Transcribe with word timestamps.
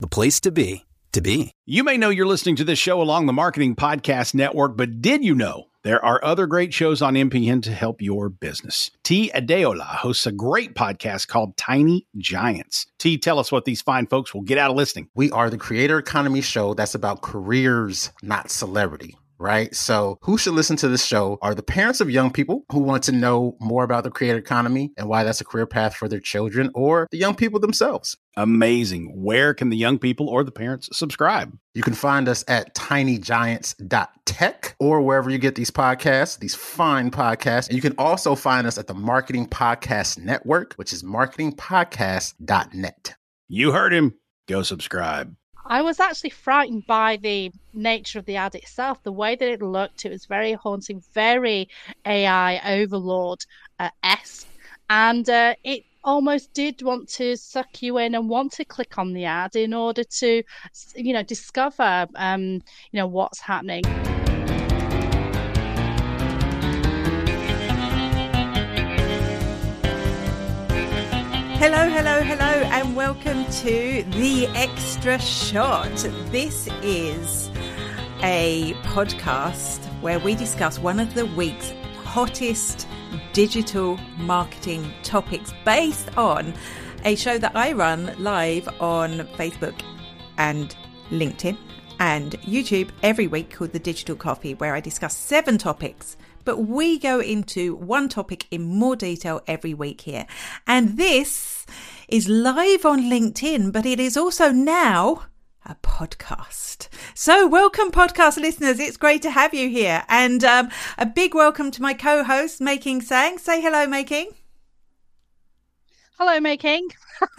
the 0.00 0.08
place 0.08 0.40
to 0.40 0.50
be, 0.50 0.86
to 1.12 1.20
be. 1.20 1.52
You 1.66 1.84
may 1.84 1.98
know 1.98 2.08
you're 2.08 2.26
listening 2.26 2.56
to 2.56 2.64
this 2.64 2.78
show 2.78 3.02
along 3.02 3.26
the 3.26 3.34
Marketing 3.34 3.76
Podcast 3.76 4.34
Network, 4.34 4.76
but 4.76 5.02
did 5.02 5.22
you 5.22 5.34
know 5.34 5.66
there 5.82 6.02
are 6.02 6.24
other 6.24 6.46
great 6.46 6.72
shows 6.72 7.02
on 7.02 7.14
MPN 7.14 7.62
to 7.64 7.72
help 7.72 8.00
your 8.00 8.30
business? 8.30 8.90
T. 9.04 9.30
Adeola 9.34 9.84
hosts 9.84 10.26
a 10.26 10.32
great 10.32 10.74
podcast 10.74 11.28
called 11.28 11.54
Tiny 11.58 12.06
Giants. 12.16 12.86
T, 12.98 13.18
tell 13.18 13.38
us 13.38 13.52
what 13.52 13.66
these 13.66 13.82
fine 13.82 14.06
folks 14.06 14.32
will 14.32 14.40
get 14.40 14.56
out 14.56 14.70
of 14.70 14.76
listening. 14.76 15.10
We 15.14 15.30
are 15.32 15.50
the 15.50 15.58
creator 15.58 15.98
economy 15.98 16.40
show 16.40 16.72
that's 16.72 16.94
about 16.94 17.20
careers, 17.20 18.10
not 18.22 18.50
celebrity 18.50 19.18
right? 19.40 19.74
So, 19.74 20.18
who 20.20 20.38
should 20.38 20.52
listen 20.52 20.76
to 20.76 20.88
this 20.88 21.04
show 21.04 21.38
are 21.40 21.54
the 21.54 21.62
parents 21.62 22.00
of 22.00 22.10
young 22.10 22.30
people 22.30 22.64
who 22.70 22.80
want 22.80 23.04
to 23.04 23.12
know 23.12 23.56
more 23.58 23.82
about 23.82 24.04
the 24.04 24.10
creator 24.10 24.38
economy 24.38 24.92
and 24.96 25.08
why 25.08 25.24
that's 25.24 25.40
a 25.40 25.44
career 25.44 25.66
path 25.66 25.96
for 25.96 26.08
their 26.08 26.20
children, 26.20 26.70
or 26.74 27.08
the 27.10 27.16
young 27.16 27.34
people 27.34 27.58
themselves. 27.58 28.16
Amazing. 28.36 29.12
Where 29.14 29.54
can 29.54 29.70
the 29.70 29.76
young 29.76 29.98
people 29.98 30.28
or 30.28 30.44
the 30.44 30.52
parents 30.52 30.88
subscribe? 30.92 31.58
You 31.74 31.82
can 31.82 31.94
find 31.94 32.28
us 32.28 32.44
at 32.48 32.74
tinygiants.tech 32.74 34.76
or 34.78 35.02
wherever 35.02 35.30
you 35.30 35.38
get 35.38 35.56
these 35.56 35.70
podcasts, 35.70 36.38
these 36.38 36.54
fine 36.54 37.10
podcasts. 37.10 37.68
And 37.68 37.76
you 37.76 37.82
can 37.82 37.94
also 37.98 38.34
find 38.34 38.66
us 38.66 38.78
at 38.78 38.86
the 38.86 38.94
Marketing 38.94 39.46
Podcast 39.46 40.18
Network, 40.18 40.72
which 40.74 40.90
is 40.92 41.02
marketingpodcast.net. 41.02 43.14
You 43.48 43.72
heard 43.72 43.92
him. 43.92 44.14
Go 44.46 44.62
subscribe. 44.62 45.34
I 45.66 45.82
was 45.82 46.00
actually 46.00 46.30
frightened 46.30 46.86
by 46.86 47.16
the 47.16 47.52
nature 47.72 48.18
of 48.18 48.24
the 48.24 48.34
ad 48.36 48.56
itself, 48.56 49.02
the 49.02 49.12
way 49.12 49.36
that 49.36 49.48
it 49.48 49.62
looked. 49.62 50.04
It 50.04 50.10
was 50.10 50.26
very 50.26 50.54
haunting, 50.54 51.00
very 51.12 51.68
AI 52.04 52.80
overlord 52.80 53.44
esque, 54.02 54.48
and 54.88 55.30
uh, 55.30 55.54
it 55.62 55.84
almost 56.02 56.54
did 56.54 56.82
want 56.82 57.08
to 57.08 57.36
suck 57.36 57.82
you 57.82 57.98
in 57.98 58.14
and 58.14 58.28
want 58.28 58.52
to 58.52 58.64
click 58.64 58.98
on 58.98 59.12
the 59.12 59.24
ad 59.24 59.56
in 59.56 59.74
order 59.74 60.04
to, 60.04 60.42
you 60.94 61.12
know, 61.12 61.22
discover, 61.22 62.06
um, 62.14 62.42
you 62.42 62.94
know, 62.94 63.06
what's 63.06 63.40
happening. 63.40 63.84
Hello, 71.58 71.90
hello, 71.90 72.22
hello, 72.22 72.68
and 72.70 72.96
welcome 72.96 73.44
to 73.44 74.02
The 74.12 74.46
Extra 74.54 75.18
Shot. 75.18 75.94
This 76.30 76.68
is 76.82 77.50
a 78.22 78.72
podcast 78.84 79.84
where 80.00 80.18
we 80.18 80.34
discuss 80.34 80.78
one 80.78 80.98
of 80.98 81.12
the 81.12 81.26
week's 81.26 81.74
hottest 82.10 82.88
digital 83.32 83.96
marketing 84.18 84.92
topics 85.04 85.54
based 85.64 86.08
on 86.18 86.52
a 87.04 87.14
show 87.14 87.38
that 87.38 87.54
I 87.54 87.70
run 87.70 88.12
live 88.18 88.68
on 88.80 89.20
Facebook 89.38 89.80
and 90.36 90.74
LinkedIn 91.10 91.56
and 92.00 92.32
YouTube 92.40 92.90
every 93.04 93.28
week 93.28 93.54
called 93.54 93.70
The 93.70 93.78
Digital 93.78 94.16
Coffee, 94.16 94.54
where 94.54 94.74
I 94.74 94.80
discuss 94.80 95.16
seven 95.16 95.56
topics 95.56 96.16
but 96.44 96.56
we 96.56 96.98
go 96.98 97.20
into 97.20 97.76
one 97.76 98.08
topic 98.08 98.46
in 98.50 98.62
more 98.62 98.96
detail 98.96 99.42
every 99.46 99.74
week 99.74 100.00
here. 100.00 100.26
And 100.66 100.96
this 100.96 101.66
is 102.08 102.28
live 102.28 102.84
on 102.84 103.02
LinkedIn, 103.02 103.72
but 103.72 103.86
it 103.86 104.00
is 104.00 104.16
also 104.16 104.50
now 104.50 105.26
a 105.70 105.76
podcast. 105.76 106.88
So, 107.14 107.46
welcome, 107.46 107.92
podcast 107.92 108.36
listeners. 108.38 108.80
It's 108.80 108.96
great 108.96 109.22
to 109.22 109.30
have 109.30 109.54
you 109.54 109.68
here. 109.68 110.02
And 110.08 110.42
um, 110.42 110.68
a 110.98 111.06
big 111.06 111.32
welcome 111.32 111.70
to 111.70 111.80
my 111.80 111.94
co 111.94 112.24
host, 112.24 112.60
May 112.60 112.76
King 112.76 113.00
Tsang. 113.00 113.38
Say 113.38 113.60
hello, 113.60 113.86
May 113.86 114.02
King. 114.02 114.32
Hello, 116.18 116.40
May 116.40 116.56
King. 116.56 116.88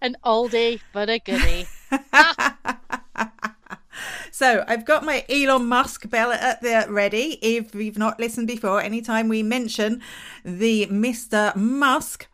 An 0.00 0.16
oldie, 0.24 0.80
but 0.94 1.10
a 1.10 1.18
goodie. 1.18 1.66
So 4.30 4.64
I've 4.66 4.84
got 4.84 5.04
my 5.04 5.24
Elon 5.28 5.68
Musk 5.68 6.10
bell 6.10 6.32
at 6.32 6.60
the 6.60 6.86
ready. 6.88 7.38
If 7.40 7.72
you've 7.72 7.96
not 7.96 8.18
listened 8.18 8.48
before, 8.48 8.80
anytime 8.80 9.28
we 9.28 9.44
mention 9.44 10.02
the 10.44 10.86
Mr. 10.86 11.54
Musk, 11.54 12.26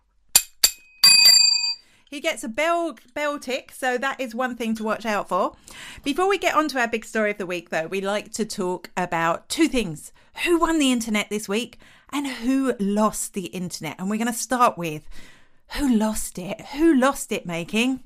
he 2.10 2.20
gets 2.20 2.42
a 2.42 2.48
bell 2.48 2.96
bell 3.14 3.38
tick, 3.38 3.70
so 3.72 3.96
that 3.96 4.20
is 4.20 4.34
one 4.34 4.56
thing 4.56 4.74
to 4.74 4.84
watch 4.84 5.06
out 5.06 5.28
for. 5.28 5.54
Before 6.02 6.28
we 6.28 6.38
get 6.38 6.56
on 6.56 6.66
to 6.68 6.80
our 6.80 6.88
big 6.88 7.04
story 7.04 7.30
of 7.30 7.38
the 7.38 7.46
week, 7.46 7.70
though, 7.70 7.86
we 7.86 8.00
like 8.00 8.32
to 8.32 8.44
talk 8.44 8.90
about 8.96 9.48
two 9.48 9.68
things: 9.68 10.12
who 10.44 10.58
won 10.58 10.80
the 10.80 10.90
internet 10.90 11.30
this 11.30 11.48
week, 11.48 11.78
and 12.12 12.26
who 12.26 12.74
lost 12.80 13.34
the 13.34 13.46
internet. 13.46 13.94
And 13.98 14.10
we're 14.10 14.16
going 14.16 14.26
to 14.26 14.32
start 14.32 14.76
with 14.76 15.08
who 15.76 15.96
lost 15.96 16.36
it. 16.36 16.60
Who 16.72 16.94
lost 16.94 17.30
it, 17.30 17.46
May 17.46 17.64
King? 17.64 18.02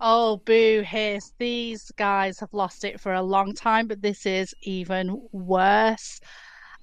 Oh, 0.00 0.38
boo 0.38 0.82
hiss. 0.86 1.34
These 1.38 1.90
guys 1.96 2.38
have 2.40 2.54
lost 2.54 2.84
it 2.84 2.98
for 2.98 3.12
a 3.12 3.22
long 3.22 3.52
time, 3.52 3.88
but 3.88 4.00
this 4.00 4.24
is 4.24 4.54
even 4.62 5.20
worse. 5.32 6.20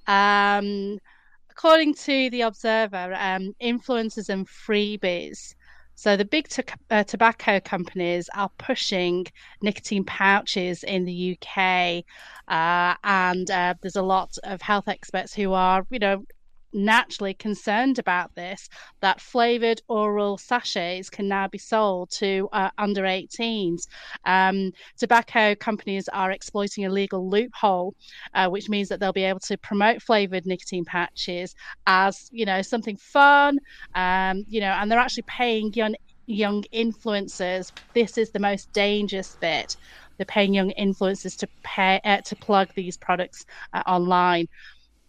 Um, 0.06 0.98
according 1.50 1.94
to 1.94 2.30
The 2.30 2.42
Observer, 2.42 3.14
um, 3.18 3.56
influencers 3.60 4.28
and 4.28 4.46
freebies. 4.46 5.55
So 5.96 6.14
the 6.14 6.26
big 6.26 6.46
uh, 6.90 7.04
tobacco 7.04 7.58
companies 7.58 8.28
are 8.34 8.50
pushing 8.58 9.26
nicotine 9.62 10.04
pouches 10.04 10.84
in 10.84 11.06
the 11.06 11.36
UK, 11.38 12.04
uh, 12.48 12.94
and 13.02 13.50
uh, 13.50 13.74
there's 13.80 13.96
a 13.96 14.02
lot 14.02 14.36
of 14.44 14.60
health 14.60 14.88
experts 14.88 15.34
who 15.34 15.54
are, 15.54 15.86
you 15.90 15.98
know, 15.98 16.22
naturally 16.72 17.34
concerned 17.34 17.98
about 17.98 18.34
this 18.34 18.68
that 19.00 19.20
flavored 19.20 19.80
oral 19.88 20.38
sachets 20.38 21.10
can 21.10 21.28
now 21.28 21.48
be 21.48 21.58
sold 21.58 22.10
to 22.10 22.48
uh, 22.52 22.70
under 22.78 23.02
18s. 23.02 23.86
Um, 24.24 24.72
tobacco 24.98 25.54
companies 25.54 26.08
are 26.08 26.30
exploiting 26.30 26.84
a 26.84 26.90
legal 26.90 27.28
loophole, 27.28 27.94
uh, 28.34 28.48
which 28.48 28.68
means 28.68 28.88
that 28.88 29.00
they'll 29.00 29.12
be 29.12 29.24
able 29.24 29.40
to 29.40 29.58
promote 29.58 30.02
flavored 30.02 30.46
nicotine 30.46 30.84
patches 30.84 31.54
as 31.86 32.28
you 32.30 32.44
know 32.44 32.62
something 32.62 32.96
fun, 32.96 33.58
um, 33.94 34.44
you 34.48 34.60
know, 34.60 34.72
and 34.72 34.90
they're 34.90 34.98
actually 34.98 35.24
paying 35.26 35.72
young 35.74 35.94
young 36.26 36.64
influencers. 36.74 37.70
This 37.94 38.18
is 38.18 38.30
the 38.32 38.40
most 38.40 38.68
dangerous 38.72 39.36
bit. 39.40 39.76
They're 40.18 40.26
paying 40.26 40.54
young 40.54 40.72
influencers 40.78 41.36
to 41.38 41.48
pay 41.64 42.00
uh, 42.04 42.20
to 42.26 42.36
plug 42.36 42.68
these 42.74 42.96
products 42.96 43.44
uh, 43.72 43.82
online. 43.86 44.46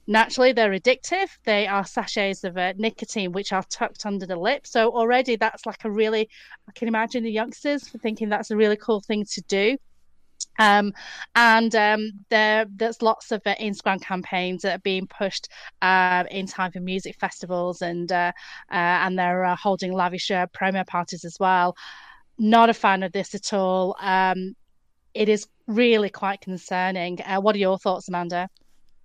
Naturally, 0.10 0.54
they're 0.54 0.72
addictive. 0.72 1.28
They 1.44 1.68
are 1.68 1.86
sachets 1.86 2.46
of 2.46 2.58
uh, 2.58 2.74
nicotine 2.78 3.34
which 3.34 3.52
are 3.52 3.64
tucked 3.70 4.06
under 4.06 4.26
the 4.26 4.38
lip. 4.38 4.66
So 4.66 4.90
already 4.90 5.36
that's 5.36 5.66
like 5.66 5.84
a 5.84 5.92
really, 5.92 6.30
I 6.68 6.72
can 6.72 6.88
imagine 6.88 7.24
the 7.24 7.32
youngsters 7.32 7.90
for 7.90 7.98
thinking 7.98 8.30
that's 8.30 8.50
a 8.50 8.56
really 8.56 8.78
cool 8.78 9.02
thing 9.02 9.26
to 9.26 9.42
do. 9.50 9.78
Um, 10.60 10.94
and 11.36 11.76
um, 11.76 12.12
there, 12.30 12.66
there's 12.74 13.02
lots 13.02 13.32
of 13.32 13.42
uh, 13.46 13.56
Instagram 13.56 14.02
campaigns 14.02 14.62
that 14.62 14.76
are 14.76 14.82
being 14.82 15.08
pushed 15.08 15.50
uh, 15.82 16.24
in 16.32 16.48
time 16.48 16.72
for 16.72 16.80
music 16.80 17.16
festivals, 17.20 17.82
and 17.82 18.12
uh, 18.12 18.32
uh 18.72 18.76
and 18.76 19.20
they're 19.20 19.46
uh, 19.46 19.56
holding 19.56 19.94
lavish 19.94 20.32
uh, 20.32 20.48
promo 20.48 20.86
parties 20.86 21.26
as 21.26 21.38
well. 21.40 21.76
Not 22.40 22.70
a 22.70 22.74
fan 22.74 23.04
of 23.04 23.12
this 23.12 23.36
at 23.36 23.54
all. 23.54 23.96
Um, 24.00 24.56
it 25.14 25.30
is 25.30 25.48
really 25.68 26.10
quite 26.10 26.42
concerning. 26.42 27.18
what 27.42 27.56
are 27.56 27.60
your 27.60 27.78
thoughts, 27.78 28.08
Amanda? 28.08 28.50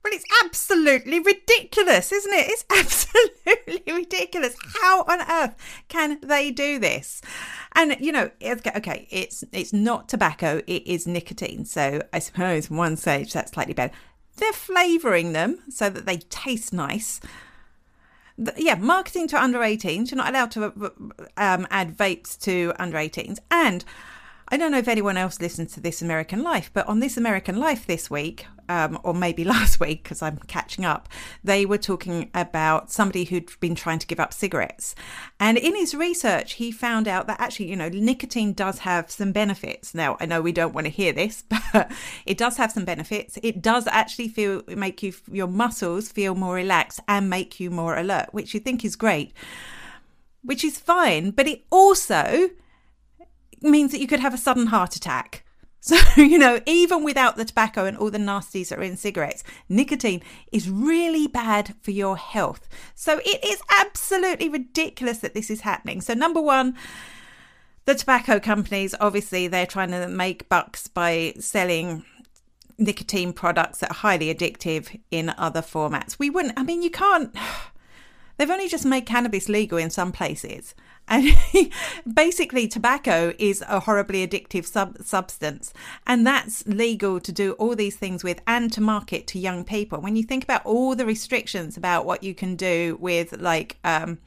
Well, 0.02 0.12
it's 0.12 0.25
absolutely 0.44 1.20
ridiculous, 1.20 2.10
isn't 2.10 2.32
it? 2.32 2.46
It's 2.49 2.64
absolutely 3.46 3.93
ridiculous. 3.93 4.56
How 4.81 5.04
on 5.04 5.20
earth 5.20 5.54
can 5.88 6.19
they 6.22 6.50
do 6.50 6.78
this? 6.78 7.22
And 7.75 7.96
you 8.00 8.10
know, 8.10 8.31
okay, 8.43 9.06
it's 9.10 9.44
it's 9.52 9.72
not 9.72 10.08
tobacco; 10.08 10.60
it 10.66 10.87
is 10.87 11.06
nicotine. 11.06 11.64
So 11.64 12.02
I 12.12 12.19
suppose 12.19 12.69
one 12.69 12.96
stage 12.96 13.32
that's 13.32 13.52
slightly 13.52 13.75
better. 13.75 13.94
They're 14.37 14.52
flavouring 14.52 15.34
them 15.34 15.58
so 15.69 15.88
that 15.90 16.06
they 16.06 16.16
taste 16.16 16.72
nice. 16.72 17.20
Yeah, 18.56 18.76
marketing 18.76 19.28
to 19.28 19.40
under 19.40 19.58
18s. 19.58 20.10
You're 20.10 20.16
not 20.16 20.31
allowed 20.31 20.50
to 20.52 20.64
um, 21.37 21.66
add 21.70 21.96
vapes 21.96 22.40
to 22.40 22.72
under 22.78 22.96
18s. 22.96 23.38
And 23.50 23.84
I 24.48 24.56
don't 24.56 24.72
know 24.72 24.78
if 24.78 24.88
anyone 24.88 25.19
else 25.19 25.40
listens 25.40 25.72
to 25.75 25.81
This 25.81 26.02
American 26.02 26.43
Life, 26.43 26.70
but 26.72 26.87
on 26.88 27.00
This 27.00 27.16
American 27.16 27.58
Life 27.58 27.87
this 27.87 28.10
week, 28.10 28.46
um, 28.72 28.98
or 29.02 29.12
maybe 29.12 29.44
last 29.56 29.78
week 29.78 30.02
because 30.02 30.22
I'm 30.22 30.38
catching 30.46 30.84
up, 30.84 31.08
they 31.44 31.66
were 31.66 31.78
talking 31.78 32.30
about 32.34 32.90
somebody 32.90 33.24
who'd 33.24 33.50
been 33.60 33.74
trying 33.74 33.98
to 33.98 34.06
give 34.06 34.19
up 34.19 34.32
cigarettes. 34.32 34.94
And 35.38 35.58
in 35.58 35.76
his 35.76 35.94
research, 35.94 36.54
he 36.54 36.72
found 36.72 37.06
out 37.06 37.26
that 37.26 37.38
actually, 37.38 37.69
you 37.69 37.76
know, 37.76 37.90
nicotine 37.90 38.54
does 38.54 38.80
have 38.80 39.10
some 39.10 39.32
benefits. 39.32 39.94
Now, 39.94 40.16
I 40.20 40.26
know 40.26 40.40
we 40.40 40.52
don't 40.52 40.74
want 40.74 40.86
to 40.86 40.90
hear 40.90 41.12
this, 41.12 41.44
but 41.72 41.92
it 42.24 42.38
does 42.38 42.56
have 42.56 42.72
some 42.72 42.84
benefits. 42.84 43.38
It 43.42 43.60
does 43.60 43.86
actually 43.86 44.28
feel 44.28 44.62
make 44.69 45.02
you 45.02 45.12
your 45.30 45.48
muscles 45.48 46.10
feel 46.10 46.34
more 46.34 46.54
relaxed 46.54 47.00
and 47.06 47.28
make 47.28 47.60
you 47.60 47.70
more 47.70 47.96
alert, 47.96 48.28
which 48.32 48.54
you 48.54 48.60
think 48.60 48.84
is 48.84 48.96
great, 48.96 49.32
which 50.42 50.64
is 50.64 50.78
fine. 50.78 51.30
But 51.30 51.46
it 51.46 51.64
also 51.70 52.50
means 53.60 53.92
that 53.92 54.00
you 54.00 54.06
could 54.06 54.20
have 54.20 54.34
a 54.34 54.38
sudden 54.38 54.69
heart 54.69 54.96
attack. 54.96 55.44
So, 55.82 55.96
you 56.17 56.38
know, 56.38 56.61
even 56.64 57.02
without 57.02 57.37
the 57.37 57.44
tobacco 57.44 57.84
and 57.84 57.99
all 57.99 58.11
the 58.11 58.19
nasties 58.19 58.69
that 58.69 58.79
are 58.79 58.82
in 58.82 58.96
cigarettes, 58.96 59.43
nicotine 59.69 60.23
is 60.52 60.70
really 60.70 61.26
bad 61.26 61.75
for 61.82 61.90
your 61.90 62.17
health. 62.17 62.69
So, 62.94 63.19
it 63.25 63.44
is 63.44 63.61
absolutely 63.69 64.49
ridiculous 64.49 65.19
that 65.19 65.34
this 65.34 65.50
is 65.50 65.62
happening. 65.62 66.00
So, 66.00 66.14
number 66.14 66.40
one, 66.40 66.76
the 67.84 67.96
tobacco 67.96 68.38
companies 68.38 68.94
obviously 69.00 69.49
they're 69.49 69.67
trying 69.67 69.90
to 69.90 70.06
make 70.06 70.49
bucks 70.49 70.87
by 70.87 71.34
selling 71.40 72.05
nicotine 72.79 73.32
products 73.32 73.79
that 73.79 73.90
are 73.90 73.94
highly 73.94 74.32
addictive 74.32 75.00
in 75.11 75.34
other 75.37 75.62
formats. 75.62 76.17
We 76.17 76.31
wouldn't, 76.31 76.58
I 76.58 76.62
mean, 76.62 76.82
you 76.82 76.90
can't, 76.90 77.34
they've 78.37 78.49
only 78.49 78.69
just 78.69 78.84
made 78.84 79.05
cannabis 79.05 79.49
legal 79.49 79.79
in 79.79 79.90
some 79.90 80.12
places. 80.12 80.76
And 81.08 81.37
basically, 82.14 82.69
tobacco 82.69 83.32
is 83.38 83.62
a 83.69 83.81
horribly 83.81 84.26
addictive 84.26 84.64
sub- 84.64 85.02
substance, 85.02 85.72
and 86.06 86.26
that's 86.26 86.66
legal 86.66 87.20
to 87.20 87.32
do 87.32 87.52
all 87.52 87.76
these 87.76 87.96
things 87.96 88.25
with 88.25 88.40
and 88.46 88.72
to 88.72 88.81
market 88.81 89.26
to 89.28 89.38
young 89.38 89.64
people. 89.64 90.00
When 90.00 90.16
you 90.16 90.22
think 90.22 90.44
about 90.44 90.64
all 90.64 90.94
the 90.94 91.06
restrictions 91.06 91.76
about 91.76 92.06
what 92.06 92.22
you 92.22 92.34
can 92.34 92.56
do 92.56 92.96
with, 93.00 93.40
like 93.40 93.78
um, 93.84 94.19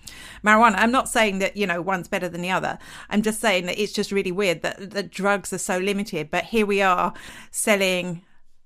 marijuana, 0.43 0.75
I'm 0.77 0.91
not 0.91 1.09
saying 1.09 1.39
that 1.39 1.57
you 1.57 1.65
know 1.65 1.81
one's 1.81 2.07
better 2.07 2.29
than 2.29 2.41
the 2.41 2.51
other. 2.51 2.77
I'm 3.09 3.21
just 3.21 3.39
saying 3.39 3.65
that 3.65 3.81
it's 3.81 3.93
just 3.93 4.11
really 4.11 4.31
weird 4.31 4.61
that 4.61 4.91
the 4.91 5.03
drugs 5.03 5.53
are 5.53 5.57
so 5.57 5.77
limited. 5.77 6.29
But 6.29 6.45
here 6.45 6.65
we 6.65 6.81
are 6.81 7.13
selling 7.51 8.21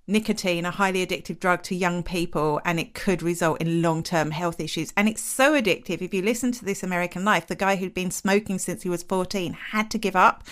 nicotine, 0.10 0.66
a 0.66 0.72
highly 0.72 1.06
addictive 1.06 1.40
drug 1.40 1.64
to 1.64 1.76
young 1.76 2.04
people, 2.04 2.60
and 2.66 2.80
it 2.80 2.94
could 2.94 3.22
result 3.22 3.62
in 3.62 3.82
long 3.82 4.04
term 4.04 4.32
health 4.32 4.60
issues. 4.60 4.92
And 4.98 5.08
it's 5.08 5.22
so 5.22 5.54
addictive. 5.54 6.02
If 6.02 6.14
you 6.14 6.22
listen 6.22 6.52
to 6.54 6.66
This 6.66 6.84
American 6.84 7.24
Life, 7.24 7.48
the 7.48 7.56
guy 7.56 7.76
who'd 7.78 7.94
been 7.94 8.12
smoking 8.12 8.60
since 8.60 8.84
he 8.84 8.90
was 8.90 9.04
14 9.04 9.54
had 9.54 9.90
to 9.92 9.98
give 9.98 10.16
up 10.16 10.44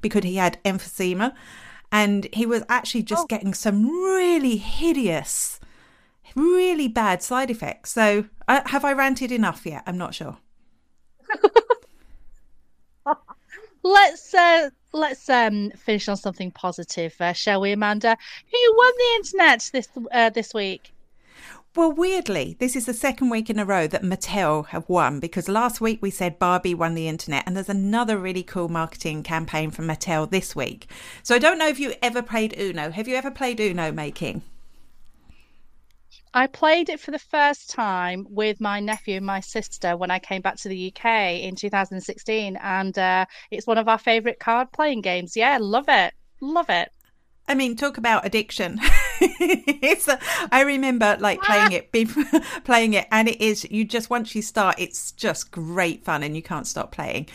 because 0.00 0.24
he 0.24 0.36
had 0.36 0.62
emphysema. 0.64 1.34
And 1.90 2.28
he 2.32 2.44
was 2.46 2.62
actually 2.68 3.02
just 3.02 3.24
oh. 3.24 3.26
getting 3.26 3.54
some 3.54 3.88
really 3.88 4.58
hideous, 4.58 5.58
really 6.36 6.86
bad 6.86 7.22
side 7.22 7.50
effects. 7.50 7.90
So, 7.92 8.26
uh, 8.46 8.60
have 8.66 8.84
I 8.84 8.92
ranted 8.92 9.32
enough 9.32 9.64
yet? 9.64 9.82
I'm 9.86 9.96
not 9.96 10.14
sure. 10.14 10.36
let's 13.82 14.34
uh, 14.34 14.70
let's 14.92 15.28
um 15.28 15.70
finish 15.70 16.08
on 16.08 16.16
something 16.16 16.50
positive, 16.50 17.14
uh, 17.20 17.32
shall 17.32 17.60
we, 17.60 17.72
Amanda? 17.72 18.16
Who 18.50 18.76
won 18.76 18.92
the 18.96 19.16
internet 19.16 19.70
this 19.72 19.88
uh, 20.12 20.30
this 20.30 20.54
week? 20.54 20.92
Well, 21.76 21.92
weirdly, 21.92 22.56
this 22.58 22.74
is 22.74 22.86
the 22.86 22.94
second 22.94 23.30
week 23.30 23.48
in 23.48 23.58
a 23.58 23.64
row 23.64 23.86
that 23.86 24.02
Mattel 24.02 24.66
have 24.68 24.88
won 24.88 25.20
because 25.20 25.48
last 25.48 25.80
week 25.80 26.00
we 26.02 26.10
said 26.10 26.38
Barbie 26.38 26.74
won 26.74 26.94
the 26.94 27.06
internet, 27.06 27.44
and 27.46 27.54
there's 27.54 27.68
another 27.68 28.18
really 28.18 28.42
cool 28.42 28.68
marketing 28.68 29.22
campaign 29.22 29.70
from 29.70 29.86
Mattel 29.86 30.28
this 30.28 30.56
week. 30.56 30.90
So 31.22 31.36
I 31.36 31.38
don't 31.38 31.58
know 31.58 31.68
if 31.68 31.78
you 31.78 31.94
ever 32.02 32.22
played 32.22 32.58
Uno. 32.58 32.90
Have 32.90 33.06
you 33.06 33.14
ever 33.14 33.30
played 33.30 33.60
Uno 33.60 33.92
May 33.92 34.10
King? 34.10 34.42
I 36.38 36.46
played 36.46 36.88
it 36.88 37.00
for 37.00 37.10
the 37.10 37.18
first 37.18 37.68
time 37.68 38.24
with 38.30 38.60
my 38.60 38.78
nephew 38.78 39.16
and 39.16 39.26
my 39.26 39.40
sister 39.40 39.96
when 39.96 40.12
I 40.12 40.20
came 40.20 40.40
back 40.40 40.54
to 40.58 40.68
the 40.68 40.94
UK 40.94 41.40
in 41.40 41.56
2016, 41.56 42.56
and 42.62 42.96
uh, 42.96 43.26
it's 43.50 43.66
one 43.66 43.76
of 43.76 43.88
our 43.88 43.98
favourite 43.98 44.38
card 44.38 44.70
playing 44.70 45.00
games. 45.00 45.36
Yeah, 45.36 45.58
love 45.60 45.86
it, 45.88 46.14
love 46.40 46.70
it. 46.70 46.92
I 47.48 47.56
mean, 47.56 47.74
talk 47.74 47.98
about 47.98 48.24
addiction. 48.24 48.78
a, 50.08 50.18
I 50.52 50.62
remember 50.62 51.16
like 51.20 51.40
playing 51.40 51.72
it, 51.72 51.92
playing 52.64 52.94
it, 52.94 53.06
and 53.10 53.28
it 53.28 53.40
is 53.40 53.64
you 53.70 53.84
just 53.84 54.10
once 54.10 54.34
you 54.34 54.42
start, 54.42 54.76
it's 54.78 55.12
just 55.12 55.50
great 55.50 56.04
fun, 56.04 56.22
and 56.22 56.36
you 56.36 56.42
can't 56.42 56.66
stop 56.66 56.92
playing. 56.92 57.28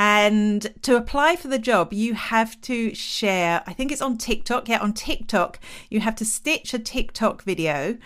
And 0.00 0.72
to 0.82 0.94
apply 0.94 1.34
for 1.34 1.48
the 1.48 1.58
job, 1.58 1.92
you 1.92 2.14
have 2.14 2.58
to 2.62 2.94
share, 2.94 3.64
I 3.66 3.72
think 3.72 3.90
it's 3.90 4.00
on 4.00 4.16
TikTok. 4.16 4.68
Yeah, 4.68 4.78
on 4.78 4.92
TikTok, 4.92 5.58
you 5.90 5.98
have 5.98 6.14
to 6.16 6.24
stitch 6.24 6.72
a 6.72 6.78
TikTok 6.78 7.42
video 7.42 7.98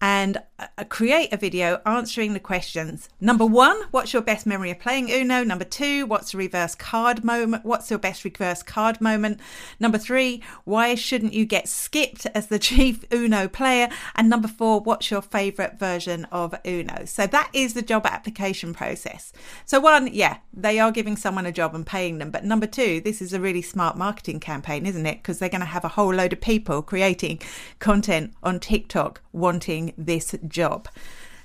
and 0.00 0.38
Uh, 0.78 0.84
create 0.84 1.32
a 1.32 1.36
video 1.36 1.80
answering 1.84 2.34
the 2.34 2.40
questions. 2.40 3.08
Number 3.20 3.44
one, 3.44 3.80
what's 3.90 4.12
your 4.12 4.22
best 4.22 4.46
memory 4.46 4.70
of 4.70 4.78
playing 4.78 5.10
Uno? 5.10 5.42
Number 5.42 5.64
two, 5.64 6.06
what's 6.06 6.32
the 6.32 6.38
reverse 6.38 6.74
card 6.74 7.24
moment? 7.24 7.64
What's 7.64 7.90
your 7.90 7.98
best 7.98 8.24
reverse 8.24 8.62
card 8.62 9.00
moment? 9.00 9.40
Number 9.80 9.98
three, 9.98 10.40
why 10.64 10.94
shouldn't 10.94 11.32
you 11.32 11.44
get 11.44 11.68
skipped 11.68 12.26
as 12.34 12.46
the 12.46 12.58
chief 12.60 13.04
Uno 13.12 13.48
player? 13.48 13.88
And 14.14 14.28
number 14.28 14.46
four, 14.46 14.80
what's 14.80 15.10
your 15.10 15.22
favorite 15.22 15.78
version 15.78 16.26
of 16.26 16.54
Uno? 16.64 17.06
So 17.06 17.26
that 17.26 17.50
is 17.52 17.74
the 17.74 17.82
job 17.82 18.06
application 18.06 18.72
process. 18.72 19.32
So, 19.64 19.80
one, 19.80 20.12
yeah, 20.12 20.38
they 20.52 20.78
are 20.78 20.92
giving 20.92 21.16
someone 21.16 21.46
a 21.46 21.52
job 21.52 21.74
and 21.74 21.86
paying 21.86 22.18
them. 22.18 22.30
But 22.30 22.44
number 22.44 22.66
two, 22.66 23.00
this 23.00 23.20
is 23.20 23.32
a 23.32 23.40
really 23.40 23.62
smart 23.62 23.96
marketing 23.96 24.38
campaign, 24.38 24.86
isn't 24.86 25.06
it? 25.06 25.22
Because 25.22 25.38
they're 25.38 25.48
going 25.48 25.60
to 25.60 25.66
have 25.66 25.84
a 25.84 25.88
whole 25.88 26.14
load 26.14 26.32
of 26.32 26.40
people 26.40 26.82
creating 26.82 27.40
content 27.80 28.32
on 28.42 28.60
TikTok 28.60 29.22
wanting 29.32 29.94
this 29.96 30.34
job. 30.52 30.88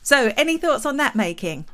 So, 0.03 0.31
any 0.37 0.57
thoughts 0.57 0.85
on 0.85 0.97
that 0.97 1.15
May 1.15 1.33
King? 1.33 1.65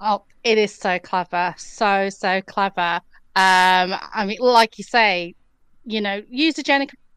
Oh, 0.00 0.24
it 0.42 0.58
is 0.58 0.74
so 0.74 0.98
clever. 0.98 1.54
So, 1.56 2.08
so 2.10 2.40
clever. 2.42 3.00
Um, 3.36 3.94
I 4.12 4.24
mean, 4.26 4.38
like 4.40 4.78
you 4.78 4.84
say, 4.84 5.34
you 5.84 6.00
know, 6.00 6.22
user 6.28 6.62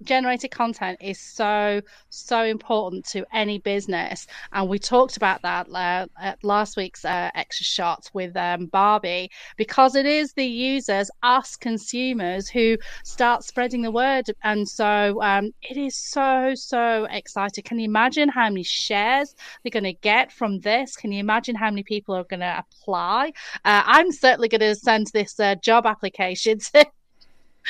generated 0.04 0.52
content 0.52 0.98
is 1.02 1.20
so 1.20 1.82
so 2.10 2.44
important 2.44 3.06
to 3.06 3.26
any 3.34 3.60
business. 3.60 4.28
And 4.54 4.70
we 4.70 4.80
talked 4.80 5.18
about 5.18 5.42
that 5.42 5.70
uh, 5.70 6.08
at 6.20 6.44
last 6.44 6.78
week's 6.78 7.06
uh, 7.06 7.32
extra 7.36 7.64
shot 7.64 8.10
with 8.14 8.36
um, 8.36 8.68
barbie 8.68 9.32
because 9.58 9.96
it 9.96 10.06
is 10.06 10.34
the 10.34 10.46
users 10.46 11.10
us 11.24 11.56
consumers 11.56 12.48
who 12.50 12.78
start 13.04 13.44
spreading 13.44 13.82
the 13.82 13.92
word. 13.92 14.26
And 14.44 14.68
so 14.68 15.22
um, 15.22 15.52
it 15.62 15.78
is 15.78 15.96
so 15.96 16.54
so 16.56 17.08
exciting. 17.10 17.64
Can 17.64 17.80
you 17.80 17.86
imagine 17.86 18.30
how 18.30 18.50
many 18.50 18.64
shares 18.64 19.36
they're 19.64 19.72
going 19.72 19.84
to 19.84 19.94
get 19.94 20.32
from 20.32 20.60
this? 20.60 20.96
Can 20.96 21.12
you 21.12 21.20
imagine 21.20 21.56
how 21.56 21.70
many 21.70 21.84
people 21.84 22.16
are 22.16 22.24
going 22.24 22.40
to 22.42 22.64
apply? 22.66 23.32
Uh, 23.66 23.84
i'm 23.86 24.12
certainly 24.12 24.48
going 24.48 24.62
to 24.62 24.76
send 24.76 25.08
this 25.08 25.40
uh, 25.40 25.56
job 25.56 25.86
application 25.86 26.60
to 26.74 26.86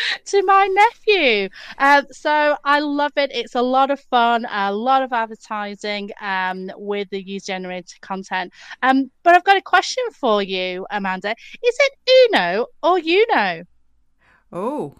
to 0.26 0.44
my 0.44 0.68
nephew. 0.68 1.50
Uh, 1.78 2.04
so 2.12 2.58
I 2.64 2.80
love 2.80 3.12
it. 3.16 3.32
It's 3.34 3.56
a 3.56 3.62
lot 3.62 3.92
of 3.92 4.00
fun, 4.00 4.46
a 4.50 4.72
lot 4.74 5.02
of 5.04 5.14
advertising 5.14 6.12
um, 6.22 6.72
with 6.76 7.10
the 7.10 7.22
user 7.22 7.48
generated 7.48 8.00
content. 8.02 8.52
Um, 8.84 9.10
but 9.24 9.36
I've 9.36 9.44
got 9.44 9.58
a 9.58 9.62
question 9.62 10.04
for 10.12 10.44
you, 10.44 10.86
Amanda. 10.92 11.32
Is 11.32 11.78
it 11.80 12.32
Uno 12.34 12.68
or 12.84 13.00
Uno? 13.00 13.64
Oh, 14.52 14.96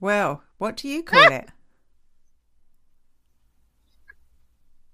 well, 0.00 0.42
what 0.58 0.76
do 0.76 0.88
you 0.88 1.02
call 1.02 1.30
it? 1.32 1.48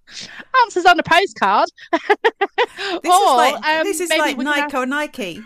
answer's 0.63 0.85
on 0.85 0.99
a 0.99 1.03
postcard. 1.03 1.69
This 1.93 2.01
is 2.03 3.03
like 3.05 3.67
um, 3.67 3.85
this 3.85 4.01
is 4.01 4.11
like 4.11 4.39
Nike 4.39 4.77
or 4.77 4.87
Nike. 4.87 5.43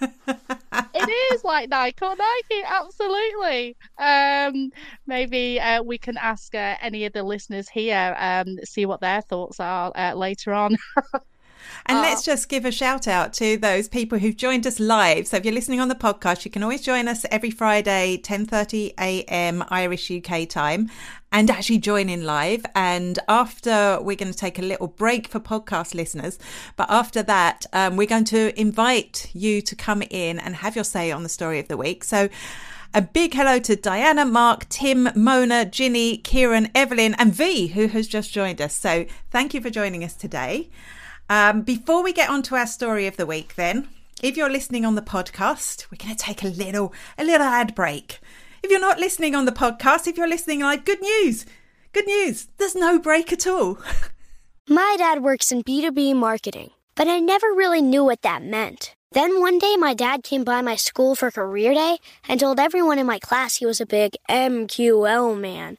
It 0.00 1.34
is 1.34 1.44
like 1.44 1.68
Nike 1.68 2.04
or 2.04 2.14
Nike, 2.16 2.62
absolutely. 2.66 3.76
Um, 3.98 4.70
maybe 5.06 5.60
uh, 5.60 5.82
we 5.82 5.98
can 5.98 6.16
ask 6.16 6.54
uh, 6.54 6.76
any 6.80 7.04
of 7.04 7.12
the 7.12 7.22
listeners 7.22 7.68
here, 7.68 8.14
um, 8.18 8.58
see 8.64 8.86
what 8.86 9.00
their 9.00 9.20
thoughts 9.22 9.60
are 9.60 9.92
uh, 9.94 10.14
later 10.14 10.52
on. 10.52 10.76
And 11.86 11.98
Uh, 11.98 12.02
let's 12.02 12.24
just 12.24 12.48
give 12.48 12.64
a 12.64 12.72
shout 12.72 13.06
out 13.06 13.32
to 13.34 13.56
those 13.56 13.88
people 13.88 14.18
who've 14.18 14.36
joined 14.36 14.66
us 14.66 14.80
live. 14.80 15.26
So 15.26 15.36
if 15.36 15.44
you're 15.44 15.54
listening 15.54 15.80
on 15.80 15.88
the 15.88 15.94
podcast, 15.94 16.44
you 16.44 16.50
can 16.50 16.62
always 16.62 16.80
join 16.80 17.08
us 17.08 17.26
every 17.30 17.50
Friday, 17.50 18.18
10:30 18.22 18.94
a.m. 18.98 19.64
Irish 19.68 20.10
UK 20.10 20.46
time, 20.48 20.90
and 21.30 21.50
actually 21.50 21.78
join 21.78 22.08
in 22.08 22.24
live. 22.24 22.64
And 22.74 23.18
after 23.28 23.98
we're 24.00 24.16
going 24.16 24.32
to 24.32 24.38
take 24.38 24.58
a 24.58 24.62
little 24.62 24.88
break 24.88 25.28
for 25.28 25.40
podcast 25.40 25.94
listeners, 25.94 26.38
but 26.76 26.86
after 26.90 27.22
that, 27.24 27.66
um, 27.72 27.96
we're 27.96 28.06
going 28.06 28.24
to 28.26 28.58
invite 28.58 29.30
you 29.34 29.60
to 29.62 29.76
come 29.76 30.02
in 30.10 30.38
and 30.38 30.56
have 30.56 30.74
your 30.74 30.84
say 30.84 31.10
on 31.10 31.22
the 31.22 31.28
story 31.28 31.58
of 31.58 31.68
the 31.68 31.76
week. 31.76 32.04
So. 32.04 32.28
A 32.96 33.02
big 33.02 33.34
hello 33.34 33.58
to 33.58 33.74
Diana, 33.74 34.24
Mark, 34.24 34.68
Tim, 34.68 35.08
Mona, 35.16 35.64
Ginny, 35.64 36.16
Kieran, 36.18 36.70
Evelyn, 36.76 37.14
and 37.14 37.34
V, 37.34 37.66
who 37.66 37.88
has 37.88 38.06
just 38.06 38.32
joined 38.32 38.60
us. 38.60 38.72
So 38.72 39.04
thank 39.32 39.52
you 39.52 39.60
for 39.60 39.68
joining 39.68 40.04
us 40.04 40.14
today. 40.14 40.70
Um, 41.30 41.62
before 41.62 42.02
we 42.02 42.12
get 42.12 42.28
on 42.28 42.42
to 42.42 42.56
our 42.56 42.66
story 42.66 43.06
of 43.06 43.16
the 43.16 43.24
week, 43.24 43.54
then, 43.54 43.88
if 44.22 44.36
you're 44.36 44.50
listening 44.50 44.84
on 44.84 44.94
the 44.94 45.02
podcast, 45.02 45.86
we're 45.90 46.04
going 46.04 46.14
to 46.14 46.22
take 46.22 46.42
a 46.42 46.48
little 46.48 46.92
a 47.16 47.24
little 47.24 47.46
ad 47.46 47.74
break. 47.74 48.20
If 48.62 48.70
you're 48.70 48.80
not 48.80 48.98
listening 48.98 49.34
on 49.34 49.46
the 49.46 49.52
podcast, 49.52 50.06
if 50.06 50.16
you're 50.18 50.28
listening 50.28 50.60
live, 50.60 50.84
good 50.84 51.00
news, 51.00 51.46
good 51.92 52.06
news. 52.06 52.48
There's 52.58 52.74
no 52.74 52.98
break 52.98 53.32
at 53.32 53.46
all. 53.46 53.78
My 54.68 54.96
dad 54.98 55.22
works 55.22 55.50
in 55.50 55.62
B2B 55.62 56.14
marketing, 56.14 56.70
but 56.94 57.08
I 57.08 57.20
never 57.20 57.48
really 57.48 57.82
knew 57.82 58.04
what 58.04 58.22
that 58.22 58.42
meant. 58.42 58.94
Then 59.12 59.40
one 59.40 59.58
day, 59.58 59.76
my 59.76 59.94
dad 59.94 60.24
came 60.24 60.42
by 60.42 60.60
my 60.60 60.74
school 60.74 61.14
for 61.14 61.30
career 61.30 61.72
day 61.72 61.98
and 62.28 62.40
told 62.40 62.58
everyone 62.58 62.98
in 62.98 63.06
my 63.06 63.20
class 63.20 63.56
he 63.56 63.66
was 63.66 63.80
a 63.80 63.86
big 63.86 64.16
MQL 64.28 65.38
man. 65.40 65.78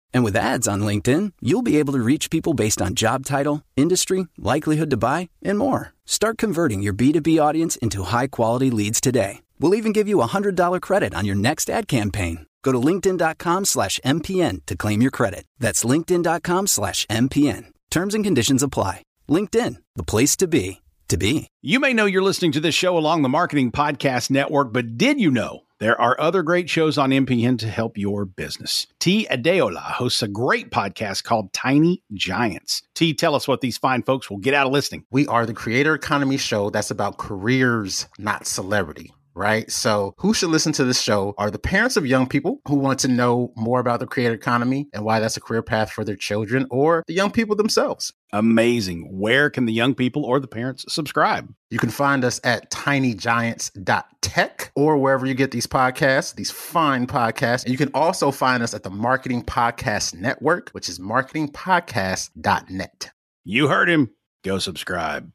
And 0.13 0.23
with 0.23 0.35
ads 0.35 0.67
on 0.67 0.81
LinkedIn, 0.81 1.33
you'll 1.41 1.61
be 1.61 1.77
able 1.77 1.93
to 1.93 1.99
reach 1.99 2.29
people 2.29 2.53
based 2.53 2.81
on 2.81 2.95
job 2.95 3.25
title, 3.25 3.63
industry, 3.75 4.27
likelihood 4.37 4.89
to 4.89 4.97
buy, 4.97 5.29
and 5.43 5.57
more. 5.57 5.93
Start 6.05 6.37
converting 6.37 6.81
your 6.81 6.93
B2B 6.93 7.41
audience 7.41 7.75
into 7.77 8.03
high 8.03 8.27
quality 8.27 8.71
leads 8.71 8.99
today. 9.01 9.41
We'll 9.59 9.75
even 9.75 9.91
give 9.91 10.07
you 10.07 10.21
a 10.21 10.27
$100 10.27 10.81
credit 10.81 11.13
on 11.13 11.25
your 11.25 11.35
next 11.35 11.69
ad 11.69 11.87
campaign. 11.87 12.47
Go 12.63 12.71
to 12.71 12.77
linkedin.com 12.77 13.65
slash 13.65 13.99
MPN 14.05 14.65
to 14.65 14.75
claim 14.75 15.01
your 15.01 15.11
credit. 15.11 15.45
That's 15.59 15.83
linkedin.com 15.83 16.67
slash 16.67 17.05
MPN. 17.07 17.67
Terms 17.89 18.13
and 18.13 18.23
conditions 18.23 18.63
apply. 18.63 19.03
LinkedIn, 19.29 19.77
the 19.95 20.03
place 20.03 20.35
to 20.37 20.47
be, 20.47 20.81
to 21.07 21.17
be. 21.17 21.47
You 21.61 21.79
may 21.79 21.93
know 21.93 22.05
you're 22.05 22.23
listening 22.23 22.51
to 22.53 22.59
this 22.59 22.75
show 22.75 22.97
along 22.97 23.21
the 23.21 23.29
Marketing 23.29 23.71
Podcast 23.71 24.29
Network, 24.31 24.73
but 24.73 24.97
did 24.97 25.19
you 25.19 25.31
know 25.31 25.61
there 25.81 25.99
are 25.99 26.15
other 26.21 26.43
great 26.43 26.69
shows 26.69 26.99
on 26.99 27.09
MPN 27.09 27.57
to 27.57 27.67
help 27.67 27.97
your 27.97 28.23
business? 28.23 28.85
T. 28.99 29.27
Adeola 29.31 29.81
hosts 29.81 30.21
a 30.21 30.27
great 30.27 30.69
podcast 30.69 31.23
called 31.23 31.51
Tiny 31.53 32.03
Giants. 32.13 32.83
T, 32.93 33.15
tell 33.15 33.33
us 33.33 33.47
what 33.47 33.61
these 33.61 33.79
fine 33.79 34.03
folks 34.03 34.29
will 34.29 34.37
get 34.37 34.53
out 34.53 34.67
of 34.67 34.73
listening. 34.73 35.05
We 35.09 35.25
are 35.25 35.47
the 35.47 35.55
creator 35.55 35.95
economy 35.95 36.37
show 36.37 36.69
that's 36.69 36.91
about 36.91 37.17
careers, 37.17 38.07
not 38.19 38.45
celebrity. 38.45 39.11
Right. 39.41 39.69
So, 39.71 40.13
who 40.19 40.35
should 40.35 40.51
listen 40.51 40.71
to 40.73 40.83
this 40.83 41.01
show 41.01 41.33
are 41.35 41.49
the 41.49 41.57
parents 41.57 41.97
of 41.97 42.05
young 42.05 42.27
people 42.27 42.61
who 42.67 42.75
want 42.75 42.99
to 42.99 43.07
know 43.07 43.51
more 43.57 43.79
about 43.79 43.99
the 43.99 44.05
creator 44.05 44.35
economy 44.35 44.87
and 44.93 45.03
why 45.03 45.19
that's 45.19 45.35
a 45.35 45.41
career 45.41 45.63
path 45.63 45.91
for 45.91 46.03
their 46.03 46.15
children 46.15 46.67
or 46.69 47.03
the 47.07 47.15
young 47.15 47.31
people 47.31 47.55
themselves. 47.55 48.13
Amazing. 48.31 49.07
Where 49.09 49.49
can 49.49 49.65
the 49.65 49.73
young 49.73 49.95
people 49.95 50.25
or 50.25 50.39
the 50.39 50.47
parents 50.47 50.85
subscribe? 50.89 51.51
You 51.71 51.79
can 51.79 51.89
find 51.89 52.23
us 52.23 52.39
at 52.43 52.69
tinygiants.tech 52.69 54.71
or 54.75 54.99
wherever 54.99 55.25
you 55.25 55.33
get 55.33 55.49
these 55.49 55.65
podcasts, 55.65 56.35
these 56.35 56.51
fine 56.51 57.07
podcasts. 57.07 57.63
And 57.63 57.71
you 57.71 57.79
can 57.79 57.89
also 57.95 58.29
find 58.29 58.61
us 58.61 58.75
at 58.75 58.83
the 58.83 58.91
Marketing 58.91 59.43
Podcast 59.43 60.13
Network, 60.13 60.69
which 60.69 60.87
is 60.87 60.99
marketingpodcast.net. 60.99 63.11
You 63.43 63.69
heard 63.69 63.89
him. 63.89 64.11
Go 64.43 64.59
subscribe. 64.59 65.31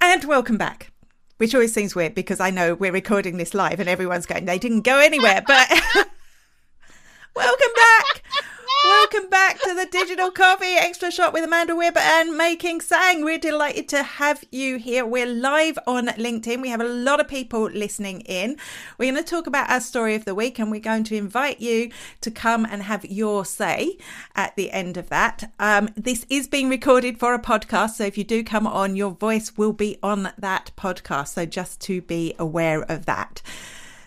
And 0.00 0.24
welcome 0.24 0.56
back. 0.56 0.92
Which 1.38 1.54
always 1.54 1.72
seems 1.72 1.94
weird 1.94 2.14
because 2.14 2.40
I 2.40 2.50
know 2.50 2.74
we're 2.74 2.92
recording 2.92 3.36
this 3.36 3.54
live 3.54 3.80
and 3.80 3.88
everyone's 3.88 4.26
going, 4.26 4.44
they 4.44 4.58
didn't 4.58 4.82
go 4.82 4.98
anywhere. 4.98 5.42
But 5.46 5.68
welcome 7.34 7.72
back. 7.76 8.24
Welcome 8.84 9.28
back 9.28 9.60
to 9.62 9.74
the 9.74 9.86
Digital 9.90 10.30
Coffee 10.30 10.76
Extra 10.76 11.10
Shot 11.10 11.32
with 11.32 11.42
Amanda 11.42 11.74
Webb 11.74 11.96
and 11.96 12.36
May 12.36 12.54
King 12.54 12.80
Tsang. 12.80 13.24
We're 13.24 13.38
delighted 13.38 13.88
to 13.88 14.04
have 14.04 14.44
you 14.52 14.76
here. 14.76 15.04
We're 15.04 15.26
live 15.26 15.78
on 15.86 16.06
LinkedIn. 16.06 16.62
We 16.62 16.68
have 16.68 16.80
a 16.80 16.88
lot 16.88 17.18
of 17.18 17.26
people 17.26 17.64
listening 17.64 18.20
in. 18.20 18.56
We're 18.96 19.10
going 19.12 19.22
to 19.22 19.28
talk 19.28 19.48
about 19.48 19.68
our 19.68 19.80
story 19.80 20.14
of 20.14 20.24
the 20.24 20.34
week 20.34 20.60
and 20.60 20.70
we're 20.70 20.80
going 20.80 21.02
to 21.04 21.16
invite 21.16 21.60
you 21.60 21.90
to 22.20 22.30
come 22.30 22.64
and 22.64 22.84
have 22.84 23.04
your 23.04 23.44
say 23.44 23.98
at 24.36 24.54
the 24.54 24.70
end 24.70 24.96
of 24.96 25.08
that. 25.08 25.50
Um, 25.58 25.88
this 25.96 26.24
is 26.30 26.46
being 26.46 26.68
recorded 26.68 27.18
for 27.18 27.34
a 27.34 27.42
podcast. 27.42 27.96
So 27.96 28.04
if 28.04 28.16
you 28.16 28.24
do 28.24 28.44
come 28.44 28.66
on, 28.66 28.94
your 28.94 29.10
voice 29.10 29.56
will 29.56 29.72
be 29.72 29.98
on 30.04 30.30
that 30.38 30.70
podcast. 30.76 31.28
So 31.28 31.46
just 31.46 31.80
to 31.82 32.00
be 32.00 32.34
aware 32.38 32.82
of 32.82 33.06
that. 33.06 33.42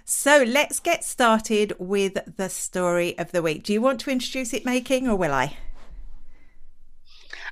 So 0.05 0.43
let's 0.43 0.79
get 0.79 1.03
started 1.03 1.73
with 1.79 2.17
the 2.37 2.49
story 2.49 3.17
of 3.17 3.31
the 3.31 3.41
week. 3.41 3.63
Do 3.63 3.73
you 3.73 3.81
want 3.81 3.99
to 4.01 4.11
introduce 4.11 4.53
it, 4.53 4.65
May 4.65 4.81
King, 4.81 5.07
or 5.07 5.15
will 5.15 5.33
I? 5.33 5.57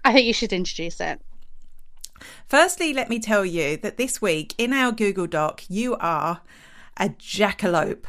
I 0.04 0.14
think 0.14 0.26
you 0.26 0.34
should 0.34 0.54
introduce 0.54 1.00
it. 1.00 1.22
Firstly, 2.48 2.94
let 2.94 3.10
me 3.10 3.20
tell 3.20 3.46
you 3.46 3.78
that 3.78 3.98
this 3.98 4.22
week 4.22 4.54
in 4.58 4.74
our 4.74 4.92
Google 4.92 5.28
Doc, 5.28 5.64
you 5.70 5.96
are 5.98 6.42
a 6.98 7.10
jackalope. 7.10 8.06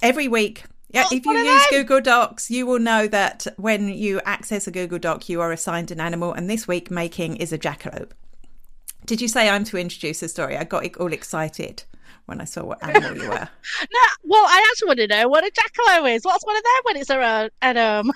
Every 0.00 0.28
week, 0.28 0.64
yeah, 0.90 1.06
if 1.10 1.26
you 1.26 1.32
use? 1.36 1.66
Google 1.70 2.00
Docs, 2.00 2.50
you 2.50 2.64
will 2.64 2.78
know 2.78 3.06
that 3.08 3.46
when 3.56 3.88
you 3.88 4.20
access 4.24 4.66
a 4.66 4.70
Google 4.70 4.98
Doc, 4.98 5.28
you 5.28 5.40
are 5.40 5.52
assigned 5.52 5.90
an 5.90 6.00
animal, 6.00 6.32
and 6.32 6.48
this 6.48 6.66
week, 6.68 6.90
May 6.90 7.08
King 7.08 7.36
is 7.36 7.52
a 7.52 7.58
jackalope. 7.58 8.12
Did 9.06 9.20
you 9.20 9.28
say 9.28 9.48
I'm 9.48 9.64
to 9.64 9.78
introduce 9.78 10.20
the 10.20 10.28
story? 10.28 10.56
I 10.56 10.64
got 10.64 10.96
all 10.96 11.12
excited 11.12 11.84
when 12.26 12.40
I 12.40 12.44
saw 12.44 12.64
what 12.64 12.82
animal 12.82 13.16
you 13.16 13.28
were. 13.28 13.48
No, 13.92 14.00
well, 14.24 14.44
I 14.46 14.68
actually 14.70 14.88
want 14.88 14.98
to 14.98 15.06
know 15.06 15.28
what 15.28 15.44
a 15.44 15.50
jackalope 15.50 16.14
is. 16.14 16.24
What's 16.24 16.44
one 16.44 16.56
of 16.56 16.62
them 16.62 16.72
when 16.82 16.96
it's 16.96 17.10
around? 17.10 17.50
an 17.62 17.76
um? 17.76 18.12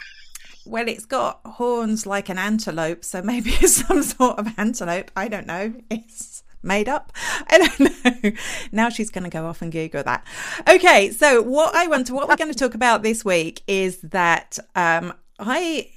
Well, 0.66 0.88
it's 0.88 1.06
got 1.06 1.40
horns 1.44 2.06
like 2.06 2.28
an 2.28 2.38
antelope, 2.38 3.04
so 3.04 3.22
maybe 3.22 3.50
it's 3.50 3.76
some 3.86 4.02
sort 4.02 4.38
of 4.38 4.48
antelope. 4.58 5.10
I 5.16 5.28
don't 5.28 5.46
know. 5.46 5.74
It's 5.90 6.42
made 6.62 6.88
up. 6.88 7.12
I 7.48 7.58
don't 7.58 8.24
know. 8.24 8.32
Now 8.72 8.88
she's 8.88 9.10
going 9.10 9.24
to 9.24 9.30
go 9.30 9.46
off 9.46 9.62
and 9.62 9.72
Google 9.72 10.02
that. 10.02 10.26
Okay, 10.68 11.10
so 11.10 11.42
what 11.42 11.74
I 11.74 11.86
want 11.86 12.08
to, 12.08 12.14
what 12.14 12.28
we're 12.28 12.36
going 12.36 12.52
to 12.52 12.58
talk 12.58 12.74
about 12.74 13.02
this 13.02 13.24
week 13.24 13.62
is 13.66 13.98
that 13.98 14.58
um, 14.74 15.14
I 15.40 15.90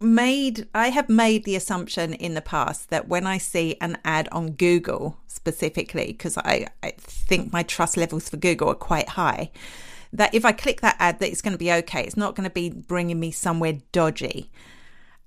made, 0.00 0.66
I 0.74 0.88
have 0.88 1.08
made 1.08 1.44
the 1.44 1.54
assumption 1.54 2.14
in 2.14 2.34
the 2.34 2.40
past 2.40 2.88
that 2.88 3.08
when 3.08 3.26
I 3.26 3.36
see 3.36 3.76
an 3.80 3.98
ad 4.04 4.28
on 4.32 4.52
Google 4.52 5.18
specifically, 5.26 6.06
because 6.06 6.38
I, 6.38 6.68
I 6.82 6.94
think 6.96 7.52
my 7.52 7.62
trust 7.62 7.96
levels 7.96 8.28
for 8.28 8.38
Google 8.38 8.70
are 8.70 8.74
quite 8.74 9.10
high, 9.10 9.50
that 10.12 10.34
if 10.34 10.46
I 10.46 10.52
click 10.52 10.80
that 10.80 10.96
ad, 10.98 11.18
that 11.18 11.28
it's 11.28 11.42
going 11.42 11.52
to 11.52 11.58
be 11.58 11.70
okay. 11.72 12.02
It's 12.04 12.16
not 12.16 12.34
going 12.34 12.48
to 12.48 12.54
be 12.54 12.70
bringing 12.70 13.20
me 13.20 13.30
somewhere 13.30 13.78
dodgy. 13.92 14.50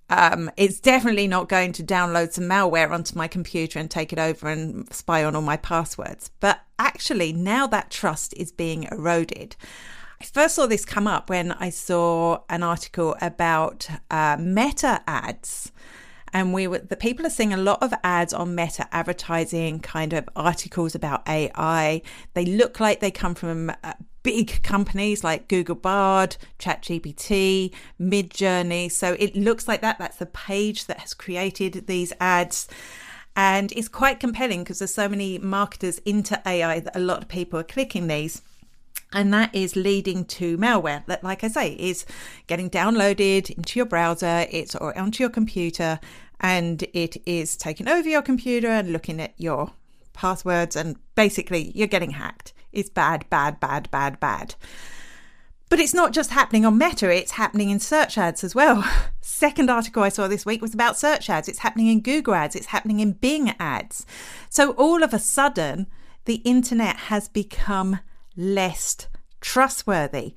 Um, 0.09 0.49
it's 0.57 0.79
definitely 0.79 1.27
not 1.27 1.47
going 1.47 1.71
to 1.73 1.83
download 1.83 2.33
some 2.33 2.45
malware 2.45 2.89
onto 2.89 3.15
my 3.15 3.27
computer 3.27 3.77
and 3.77 3.91
take 3.91 4.11
it 4.11 4.17
over 4.17 4.49
and 4.49 4.91
spy 4.91 5.23
on 5.23 5.35
all 5.35 5.43
my 5.43 5.57
passwords. 5.57 6.31
But 6.39 6.61
actually, 6.79 7.33
now 7.33 7.67
that 7.67 7.91
trust 7.91 8.33
is 8.35 8.51
being 8.51 8.87
eroded. 8.91 9.55
I 10.21 10.25
first 10.25 10.55
saw 10.55 10.65
this 10.65 10.83
come 10.83 11.07
up 11.07 11.29
when 11.29 11.53
I 11.53 11.69
saw 11.69 12.39
an 12.49 12.61
article 12.61 13.15
about 13.21 13.87
uh, 14.11 14.35
meta 14.37 15.01
ads 15.07 15.71
and 16.33 16.53
we 16.53 16.67
were 16.67 16.79
the 16.79 16.97
people 16.97 17.25
are 17.25 17.31
seeing 17.31 17.53
a 17.53 17.57
lot 17.57 17.81
of 17.81 17.93
ads 18.03 18.33
on 18.33 18.53
Meta 18.53 18.87
advertising, 18.91 19.79
kind 19.79 20.13
of 20.13 20.29
articles 20.35 20.93
about 20.93 21.27
AI. 21.27 22.01
They 22.33 22.45
look 22.45 22.79
like 22.79 22.99
they 22.99 23.11
come 23.11 23.33
from 23.33 23.71
uh, 23.83 23.93
big 24.21 24.61
companies 24.61 25.23
like 25.23 25.47
Google 25.47 25.75
Bard, 25.75 26.37
ChatGPT, 26.59 27.73
Midjourney. 27.99 28.91
So 28.91 29.15
it 29.17 29.35
looks 29.35 29.67
like 29.67 29.81
that. 29.81 29.97
That's 29.97 30.17
the 30.17 30.25
page 30.27 30.85
that 30.85 30.99
has 30.99 31.13
created 31.13 31.87
these 31.87 32.13
ads. 32.19 32.67
And 33.35 33.71
it's 33.71 33.87
quite 33.87 34.19
compelling 34.19 34.63
because 34.63 34.79
there's 34.79 34.93
so 34.93 35.07
many 35.07 35.37
marketers 35.37 35.99
into 35.99 36.41
AI 36.45 36.81
that 36.81 36.95
a 36.95 36.99
lot 36.99 37.21
of 37.21 37.29
people 37.29 37.59
are 37.59 37.63
clicking 37.63 38.07
these 38.07 38.41
and 39.13 39.33
that 39.33 39.53
is 39.53 39.75
leading 39.75 40.23
to 40.25 40.57
malware 40.57 41.05
that 41.07 41.23
like 41.23 41.43
i 41.43 41.47
say 41.47 41.73
is 41.73 42.05
getting 42.47 42.69
downloaded 42.69 43.49
into 43.51 43.79
your 43.79 43.85
browser 43.85 44.45
it's 44.51 44.75
or 44.75 44.97
onto 44.97 45.23
your 45.23 45.29
computer 45.29 45.99
and 46.39 46.83
it 46.93 47.17
is 47.25 47.57
taking 47.57 47.87
over 47.87 48.07
your 48.07 48.21
computer 48.21 48.67
and 48.67 48.91
looking 48.91 49.19
at 49.19 49.33
your 49.37 49.71
passwords 50.13 50.75
and 50.75 50.97
basically 51.15 51.71
you're 51.75 51.87
getting 51.87 52.11
hacked 52.11 52.53
it's 52.71 52.89
bad 52.89 53.25
bad 53.29 53.59
bad 53.59 53.89
bad 53.91 54.19
bad 54.19 54.55
but 55.69 55.79
it's 55.79 55.93
not 55.93 56.13
just 56.13 56.31
happening 56.31 56.65
on 56.65 56.79
Meta, 56.79 57.15
it's 57.15 57.33
happening 57.33 57.69
in 57.69 57.79
search 57.79 58.17
ads 58.17 58.43
as 58.43 58.55
well. 58.55 58.83
Second 59.21 59.69
article 59.69 60.01
I 60.01 60.09
saw 60.09 60.27
this 60.27 60.45
week 60.45 60.63
was 60.63 60.73
about 60.73 60.97
search 60.97 61.29
ads. 61.29 61.47
It's 61.47 61.59
happening 61.59 61.87
in 61.87 62.01
Google 62.01 62.33
ads, 62.33 62.55
it's 62.55 62.67
happening 62.67 62.99
in 62.99 63.13
Bing 63.13 63.53
ads. 63.59 64.05
So 64.49 64.71
all 64.71 65.03
of 65.03 65.13
a 65.13 65.19
sudden, 65.19 65.85
the 66.25 66.37
internet 66.37 66.95
has 66.95 67.27
become 67.27 67.99
less 68.39 69.07
trustworthy. 69.41 70.33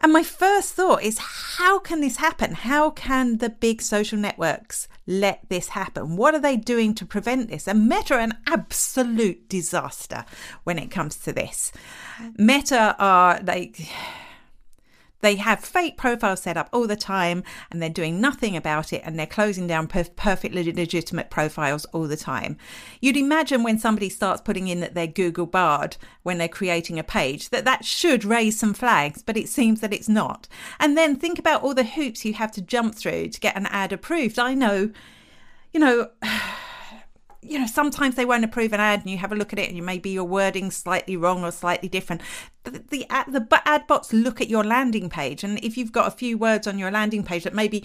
And 0.00 0.12
my 0.12 0.22
first 0.22 0.74
thought 0.74 1.02
is 1.02 1.18
how 1.18 1.80
can 1.80 2.00
this 2.00 2.18
happen? 2.18 2.54
How 2.54 2.90
can 2.90 3.38
the 3.38 3.48
big 3.50 3.82
social 3.82 4.16
networks 4.16 4.86
let 5.08 5.40
this 5.48 5.70
happen? 5.70 6.16
What 6.16 6.34
are 6.34 6.40
they 6.40 6.56
doing 6.56 6.94
to 6.94 7.04
prevent 7.04 7.48
this? 7.48 7.66
And 7.66 7.88
Meta 7.88 8.16
an 8.16 8.34
absolute 8.46 9.48
disaster 9.48 10.24
when 10.62 10.78
it 10.78 10.90
comes 10.92 11.16
to 11.18 11.32
this. 11.32 11.72
Meta 12.36 12.94
are 13.00 13.40
like 13.42 13.88
they 15.20 15.36
have 15.36 15.60
fake 15.60 15.96
profiles 15.96 16.42
set 16.42 16.56
up 16.56 16.68
all 16.72 16.86
the 16.86 16.96
time 16.96 17.42
and 17.70 17.82
they're 17.82 17.88
doing 17.90 18.20
nothing 18.20 18.56
about 18.56 18.92
it 18.92 19.02
and 19.04 19.18
they're 19.18 19.26
closing 19.26 19.66
down 19.66 19.86
per- 19.86 20.04
perfectly 20.04 20.72
legitimate 20.72 21.30
profiles 21.30 21.84
all 21.86 22.06
the 22.06 22.16
time. 22.16 22.56
You'd 23.00 23.16
imagine 23.16 23.62
when 23.62 23.78
somebody 23.78 24.08
starts 24.08 24.42
putting 24.42 24.68
in 24.68 24.80
that 24.80 24.94
they're 24.94 25.06
Google 25.06 25.46
Bard 25.46 25.96
when 26.22 26.38
they're 26.38 26.48
creating 26.48 26.98
a 26.98 27.04
page 27.04 27.48
that 27.48 27.64
that 27.64 27.84
should 27.84 28.24
raise 28.24 28.58
some 28.58 28.74
flags, 28.74 29.22
but 29.22 29.36
it 29.36 29.48
seems 29.48 29.80
that 29.80 29.92
it's 29.92 30.08
not. 30.08 30.46
And 30.78 30.96
then 30.96 31.16
think 31.16 31.38
about 31.38 31.62
all 31.62 31.74
the 31.74 31.84
hoops 31.84 32.24
you 32.24 32.34
have 32.34 32.52
to 32.52 32.62
jump 32.62 32.94
through 32.94 33.28
to 33.28 33.40
get 33.40 33.56
an 33.56 33.66
ad 33.66 33.92
approved. 33.92 34.38
I 34.38 34.54
know, 34.54 34.90
you 35.72 35.80
know, 35.80 36.10
you 37.40 37.58
know, 37.58 37.66
sometimes 37.66 38.16
they 38.16 38.24
won't 38.24 38.44
approve 38.44 38.72
an 38.72 38.80
ad 38.80 39.00
and 39.00 39.10
you 39.10 39.18
have 39.18 39.32
a 39.32 39.36
look 39.36 39.52
at 39.52 39.58
it 39.58 39.68
and 39.68 39.76
you 39.76 39.82
maybe 39.82 40.10
your 40.10 40.24
wording 40.24 40.70
slightly 40.70 41.16
wrong 41.16 41.44
or 41.44 41.52
slightly 41.52 41.88
different. 41.88 42.20
The, 42.64 42.70
the, 42.70 43.06
the 43.28 43.62
ad 43.68 43.86
bots 43.86 44.12
look 44.12 44.40
at 44.40 44.48
your 44.48 44.64
landing 44.64 45.08
page. 45.08 45.44
And 45.44 45.62
if 45.64 45.76
you've 45.76 45.92
got 45.92 46.08
a 46.08 46.16
few 46.16 46.36
words 46.36 46.66
on 46.66 46.78
your 46.78 46.90
landing 46.90 47.22
page 47.22 47.44
that 47.44 47.54
maybe 47.54 47.84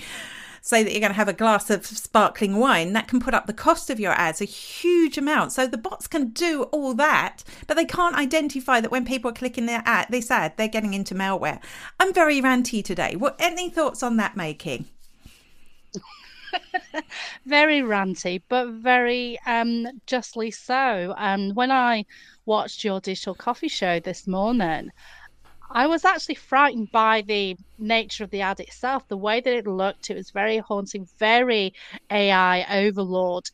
say 0.62 0.82
that 0.82 0.92
you're 0.92 1.02
going 1.02 1.12
to 1.12 1.18
have 1.18 1.28
a 1.28 1.34
glass 1.34 1.70
of 1.70 1.86
sparkling 1.86 2.58
wine, 2.58 2.94
that 2.94 3.08
can 3.08 3.20
put 3.20 3.34
up 3.34 3.46
the 3.46 3.54
cost 3.54 3.90
of 3.90 4.00
your 4.00 4.14
ads 4.14 4.42
a 4.42 4.46
huge 4.46 5.18
amount. 5.18 5.52
So 5.52 5.68
the 5.68 5.78
bots 5.78 6.08
can 6.08 6.30
do 6.30 6.64
all 6.64 6.94
that, 6.96 7.44
but 7.68 7.76
they 7.76 7.86
can't 7.86 8.16
identify 8.16 8.82
that 8.82 8.92
when 8.92 9.06
people 9.06 9.30
are 9.30 9.34
clicking 9.34 9.66
their 9.66 9.84
ad, 9.86 10.08
this 10.10 10.32
ad, 10.32 10.54
they're 10.58 10.68
getting 10.68 10.94
into 10.94 11.14
malware. 11.14 11.60
I'm 12.00 12.14
very 12.14 12.42
ranty 12.42 12.84
today. 12.84 13.16
What 13.16 13.36
any 13.40 13.70
thoughts 13.70 14.02
on 14.02 14.18
that 14.18 14.36
May 14.36 14.54
King? 14.54 14.86
very 17.46 17.82
ranty, 17.82 18.42
but 18.50 18.70
very 18.70 19.38
um, 19.46 19.88
justly 20.08 20.52
so. 20.52 21.14
And 21.18 21.56
when 21.56 21.72
I 21.72 22.06
watched 22.46 22.84
your 22.84 23.00
digital 23.02 23.36
coffee 23.36 23.68
show 23.68 24.00
this 24.00 24.28
morning, 24.28 24.90
I 25.72 25.88
was 25.88 26.06
actually 26.06 26.36
frightened 26.36 26.92
by 26.92 27.24
the 27.28 27.56
nature 27.80 28.24
of 28.24 28.32
the 28.32 28.42
ad 28.42 28.60
itself, 28.60 29.08
the 29.08 29.18
way 29.18 29.42
that 29.42 29.54
it 29.54 29.68
looked. 29.68 30.10
It 30.10 30.16
was 30.16 30.32
very 30.32 30.60
haunting, 30.60 31.08
very 31.20 31.74
AI 32.12 32.66
overlord 32.88 33.46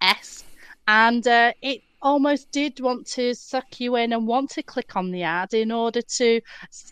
esque, 0.00 0.46
and 0.86 1.26
uh, 1.26 1.52
it 1.62 1.82
almost 2.02 2.50
did 2.52 2.80
want 2.80 3.06
to 3.06 3.34
suck 3.34 3.80
you 3.80 3.96
in 3.96 4.12
and 4.12 4.26
want 4.26 4.50
to 4.50 4.62
click 4.62 4.96
on 4.96 5.10
the 5.10 5.22
ad 5.22 5.54
in 5.54 5.72
order 5.72 6.00
to 6.02 6.40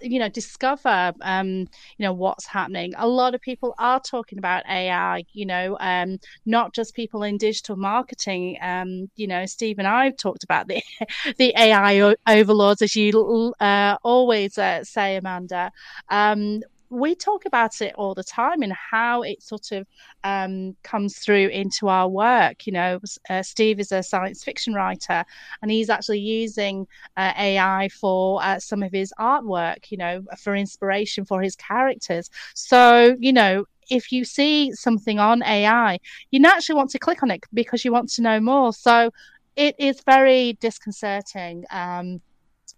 you 0.00 0.18
know 0.18 0.28
discover 0.28 1.12
um 1.22 1.48
you 1.48 2.00
know 2.00 2.12
what's 2.12 2.46
happening. 2.46 2.92
A 2.96 3.06
lot 3.06 3.34
of 3.34 3.40
people 3.40 3.74
are 3.78 4.00
talking 4.00 4.38
about 4.38 4.64
ai 4.68 5.24
you 5.32 5.46
know 5.46 5.76
um 5.80 6.18
not 6.46 6.74
just 6.74 6.94
people 6.94 7.22
in 7.22 7.38
digital 7.38 7.76
marketing. 7.76 8.56
Um 8.62 9.10
you 9.16 9.26
know 9.26 9.46
steve 9.46 9.78
and 9.78 9.86
i've 9.88 10.16
talked 10.16 10.44
about 10.44 10.68
the 10.68 10.82
the 11.38 11.52
ai 11.56 12.14
overlords 12.26 12.82
as 12.82 12.96
you 12.96 13.54
uh, 13.60 13.96
always 14.02 14.58
uh, 14.58 14.82
say 14.84 15.16
amanda. 15.16 15.70
Um 16.08 16.60
we 16.94 17.14
talk 17.14 17.44
about 17.44 17.80
it 17.80 17.92
all 17.96 18.14
the 18.14 18.22
time 18.22 18.62
and 18.62 18.72
how 18.72 19.22
it 19.22 19.42
sort 19.42 19.72
of 19.72 19.86
um, 20.22 20.76
comes 20.84 21.18
through 21.18 21.48
into 21.48 21.88
our 21.88 22.08
work. 22.08 22.66
You 22.66 22.72
know, 22.72 23.00
uh, 23.28 23.42
Steve 23.42 23.80
is 23.80 23.90
a 23.90 24.02
science 24.02 24.44
fiction 24.44 24.74
writer, 24.74 25.24
and 25.60 25.70
he's 25.70 25.90
actually 25.90 26.20
using 26.20 26.86
uh, 27.16 27.32
AI 27.36 27.88
for 27.88 28.42
uh, 28.42 28.60
some 28.60 28.82
of 28.82 28.92
his 28.92 29.12
artwork. 29.18 29.90
You 29.90 29.98
know, 29.98 30.24
for 30.38 30.54
inspiration 30.54 31.24
for 31.24 31.42
his 31.42 31.56
characters. 31.56 32.30
So, 32.54 33.16
you 33.18 33.32
know, 33.32 33.64
if 33.90 34.12
you 34.12 34.24
see 34.24 34.72
something 34.72 35.18
on 35.18 35.42
AI, 35.42 35.98
you 36.30 36.40
naturally 36.40 36.76
want 36.76 36.90
to 36.90 36.98
click 36.98 37.22
on 37.22 37.30
it 37.30 37.44
because 37.52 37.84
you 37.84 37.92
want 37.92 38.08
to 38.10 38.22
know 38.22 38.38
more. 38.38 38.72
So, 38.72 39.10
it 39.56 39.74
is 39.78 40.00
very 40.06 40.54
disconcerting. 40.54 41.64
Um, 41.70 42.20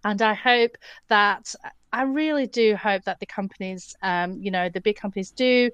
and 0.06 0.22
I 0.22 0.34
hope 0.34 0.78
that 1.08 1.52
I 1.92 2.02
really 2.02 2.46
do 2.46 2.76
hope 2.76 3.02
that 3.04 3.18
the 3.18 3.26
companies, 3.26 3.96
um, 4.02 4.40
you 4.40 4.52
know, 4.52 4.68
the 4.68 4.80
big 4.80 4.96
companies 4.96 5.32
do 5.32 5.68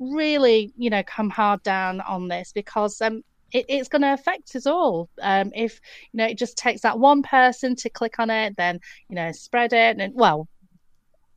really, 0.00 0.72
you 0.76 0.90
know, 0.90 1.04
come 1.04 1.30
hard 1.30 1.62
down 1.62 2.00
on 2.00 2.26
this 2.26 2.50
because 2.52 3.00
um, 3.00 3.22
it, 3.52 3.66
it's 3.68 3.88
going 3.88 4.02
to 4.02 4.12
affect 4.12 4.56
us 4.56 4.66
all. 4.66 5.08
Um, 5.22 5.52
if 5.54 5.80
you 6.12 6.18
know, 6.18 6.26
it 6.26 6.38
just 6.38 6.58
takes 6.58 6.80
that 6.80 6.98
one 6.98 7.22
person 7.22 7.76
to 7.76 7.88
click 7.88 8.18
on 8.18 8.30
it, 8.30 8.56
then 8.56 8.80
you 9.08 9.14
know, 9.14 9.30
spread 9.30 9.72
it, 9.72 10.00
and 10.00 10.12
well, 10.12 10.48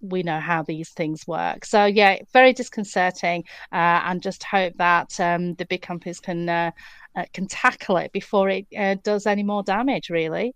we 0.01 0.23
know 0.23 0.39
how 0.39 0.63
these 0.63 0.89
things 0.89 1.27
work. 1.27 1.63
So 1.63 1.85
yeah, 1.85 2.17
very 2.33 2.53
disconcerting, 2.53 3.43
uh, 3.71 4.01
and 4.05 4.19
just 4.19 4.43
hope 4.43 4.73
that 4.77 5.19
um, 5.19 5.53
the 5.55 5.65
big 5.65 5.83
companies 5.83 6.19
can 6.19 6.49
uh, 6.49 6.71
uh, 7.15 7.25
can 7.33 7.47
tackle 7.47 7.97
it 7.97 8.11
before 8.11 8.49
it 8.49 8.65
uh, 8.75 8.95
does 9.03 9.27
any 9.27 9.43
more 9.43 9.61
damage. 9.61 10.09
Really. 10.09 10.55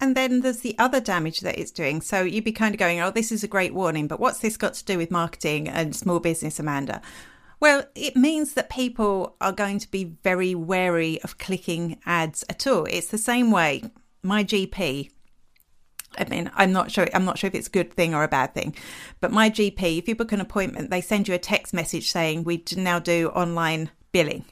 And 0.00 0.16
then 0.16 0.40
there's 0.40 0.60
the 0.60 0.76
other 0.78 1.00
damage 1.00 1.40
that 1.40 1.58
it's 1.58 1.70
doing. 1.70 2.00
So 2.00 2.22
you'd 2.22 2.44
be 2.44 2.52
kind 2.52 2.74
of 2.74 2.78
going, 2.78 3.00
oh, 3.00 3.10
this 3.10 3.32
is 3.32 3.44
a 3.44 3.48
great 3.48 3.74
warning, 3.74 4.08
but 4.08 4.20
what's 4.20 4.40
this 4.40 4.56
got 4.56 4.74
to 4.74 4.84
do 4.84 4.98
with 4.98 5.10
marketing 5.10 5.68
and 5.68 5.94
small 5.94 6.20
business, 6.20 6.58
Amanda? 6.58 7.00
Well, 7.60 7.84
it 7.94 8.16
means 8.16 8.54
that 8.54 8.68
people 8.68 9.36
are 9.40 9.52
going 9.52 9.78
to 9.78 9.90
be 9.90 10.16
very 10.22 10.54
wary 10.54 11.20
of 11.22 11.38
clicking 11.38 11.98
ads 12.04 12.44
at 12.48 12.66
all. 12.66 12.84
It's 12.86 13.08
the 13.08 13.18
same 13.18 13.50
way 13.50 13.84
my 14.22 14.44
GP 14.44 15.10
I 16.18 16.24
mean, 16.24 16.50
I'm 16.54 16.72
not 16.72 16.90
sure. 16.90 17.08
I'm 17.12 17.24
not 17.24 17.38
sure 17.38 17.48
if 17.48 17.54
it's 17.54 17.66
a 17.66 17.70
good 17.70 17.92
thing 17.92 18.14
or 18.14 18.22
a 18.22 18.28
bad 18.28 18.54
thing, 18.54 18.74
but 19.20 19.32
my 19.32 19.50
GP, 19.50 19.98
if 19.98 20.08
you 20.08 20.14
book 20.14 20.32
an 20.32 20.40
appointment, 20.40 20.90
they 20.90 21.00
send 21.00 21.28
you 21.28 21.34
a 21.34 21.38
text 21.38 21.74
message 21.74 22.10
saying 22.10 22.44
we 22.44 22.62
now 22.76 22.98
do 22.98 23.28
online 23.30 23.90
billing. 24.12 24.44